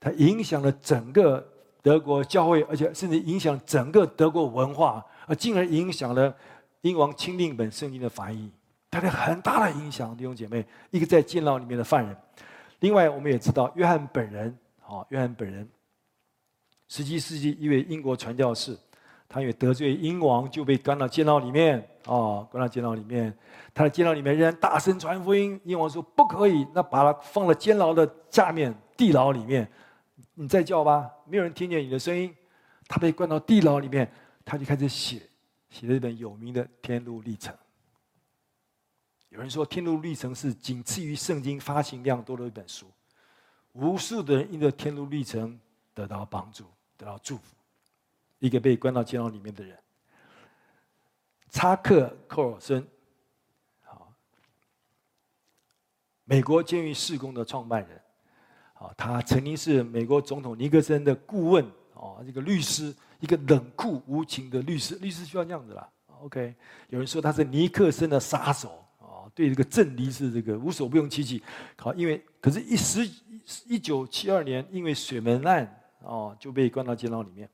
[0.00, 1.46] 它影响了整个
[1.82, 6.34] 德国教会，而且甚至影响整个德国文化，而进而影响了
[6.80, 8.50] 英王钦定本圣经的翻译，
[8.88, 10.16] 带来很大的影响。
[10.16, 12.16] 弟兄姐妹，一个在监牢里面的犯人，
[12.78, 14.56] 另外我们也知道约翰本人，
[14.86, 15.68] 啊，约翰本人，
[16.91, 18.76] 十七世纪一位英国传教士。
[19.28, 23.32] 他因为得罪英王，就被关到监牢里面啊，关到监牢里面。
[23.72, 25.59] 他在监牢里面仍然大声传福音。
[25.62, 29.70] 英王说不可以，那把他放了监牢的下面地牢里面。
[30.34, 32.34] 你再叫吧，没有人听见你的声音。
[32.88, 34.11] 他被关到地牢里面，
[34.45, 35.22] 他就开始写，
[35.68, 37.55] 写了一本有名的《天路历程》。
[39.28, 42.86] 有人说，《天路历程》是仅次于圣经发行量多的一本书。
[43.74, 45.53] 无数的人因着《天路历程》
[45.95, 46.64] 得到帮助，
[47.01, 47.42] 得到祝福。
[48.38, 49.76] 一个被关到监牢里面的人，
[51.51, 52.86] 查克·寇尔森，
[53.82, 54.12] 好，
[56.24, 58.01] 美国监狱事工的创办人，
[58.74, 65.88] 啊，他曾经是美国总统尼克森的顾问，哦，这个律师，一个冷酷无情的律师，律师需要这样子啦。
[66.20, 66.55] OK，
[66.88, 71.42] 有人说他是尼克森的杀手，啊，对这个政敌是这个无所不用其极，
[71.76, 73.07] 好，因为可是一十
[73.66, 77.48] 一九七二年因为水门案，哦，就被关到监牢里面。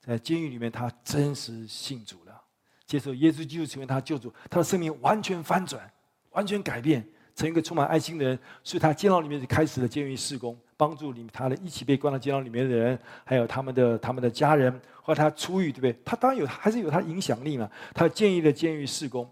[0.00, 2.42] 在监狱里面，他真实信主了，
[2.84, 5.88] 接受耶稣基督成为他救主，他的生命完全翻转，
[6.30, 7.06] 完全改变，
[7.36, 8.38] 成一个充满爱心的人。
[8.64, 14.72] 所以他监牢里面就开始了监狱事工，帮助里他的一起被关到监牢里面的人，还有他们的他们的家人。
[15.04, 15.96] 后来他出狱，对不对？
[16.04, 17.70] 他当然有，还是有他影响力嘛。
[17.94, 19.30] 他建议的监狱事工，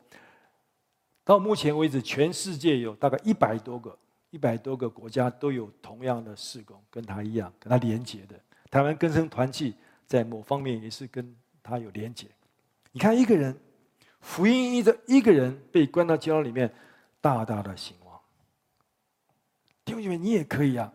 [1.25, 3.97] 到目前为止，全世界有大概一百多个、
[4.31, 8.39] 一百多个国家都有同样的事工，跟他一样，跟他连结的。
[8.71, 9.75] 台湾根生团契。
[10.11, 12.27] 在某方面也是跟他有连结。
[12.91, 13.57] 你看，一个人
[14.21, 16.69] 福音一的一个人被关到监牢里面，
[17.21, 18.21] 大大的兴旺。
[19.85, 20.93] 弟兄姐妹，你也可以啊。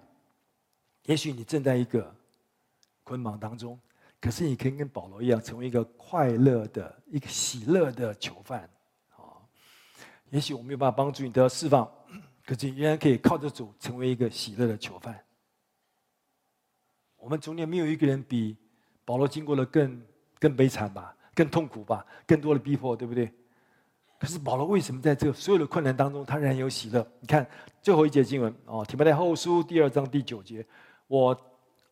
[1.04, 2.14] 也许你正在一个
[3.06, 3.80] 捆绑当中，
[4.20, 8.70] 可是你可以跟保罗一样，成为一个快乐的、一个喜乐的囚犯。
[9.16, 9.40] 啊，
[10.30, 11.90] 也许我没有办法帮助你得到释放，
[12.46, 15.20] 可是你仍然可以靠着主成为一个喜乐的囚犯。
[17.18, 18.56] 我们中间没有一个人比。
[19.08, 20.02] 保罗经过了更
[20.40, 23.32] 更悲惨吧，更痛苦吧，更多的逼迫，对不对？
[24.18, 27.08] 可是保罗为什么在这所有的困难当中，他仍然有喜乐？
[27.20, 27.48] 你看
[27.84, 30.66] 最后一节经文哦，提摩太后书第二章第九节，
[31.06, 31.40] 我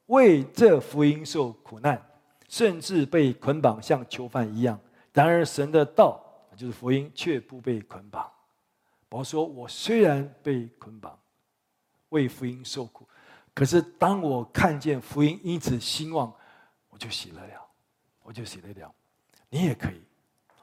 [0.07, 2.03] 为这福音受苦难，
[2.49, 4.79] 甚至被捆绑，像囚犯一样。
[5.13, 6.19] 然而神的道
[6.57, 8.27] 就是福音，却不被捆绑。
[9.13, 11.15] 保罗说：“我虽然被捆绑，
[12.09, 13.07] 为福音受苦，
[13.53, 16.33] 可是当我看见福音因此兴旺。”
[16.89, 17.61] 我就喜乐了，
[18.23, 18.91] 我就喜乐了。
[19.51, 20.01] 你也可以，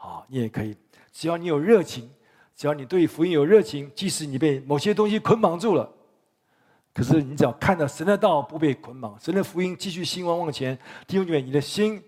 [0.00, 0.76] 啊，你也可以。
[1.12, 2.10] 只要你有热情，
[2.56, 5.88] 只要你对福音有热情，即使你被某些东西捆绑住了，
[6.92, 10.76] 可是你只要看到神的道不被捆绑，神的福音继续兴旺往前，
[11.06, 12.02] 弟兄姐妹，你的心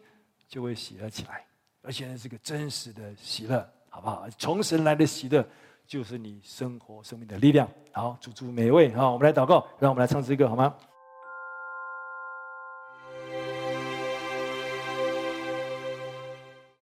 [0.48, 1.46] 就会喜乐起来，
[1.82, 4.28] 而且呢是个真实的喜乐，好不好？
[4.38, 5.46] 从神来的喜乐，
[5.86, 7.68] 就是你生活生命的力量。
[7.92, 10.74] 好，主祝每一位，啊，我们来祷告，让我们来唱这个，好吗？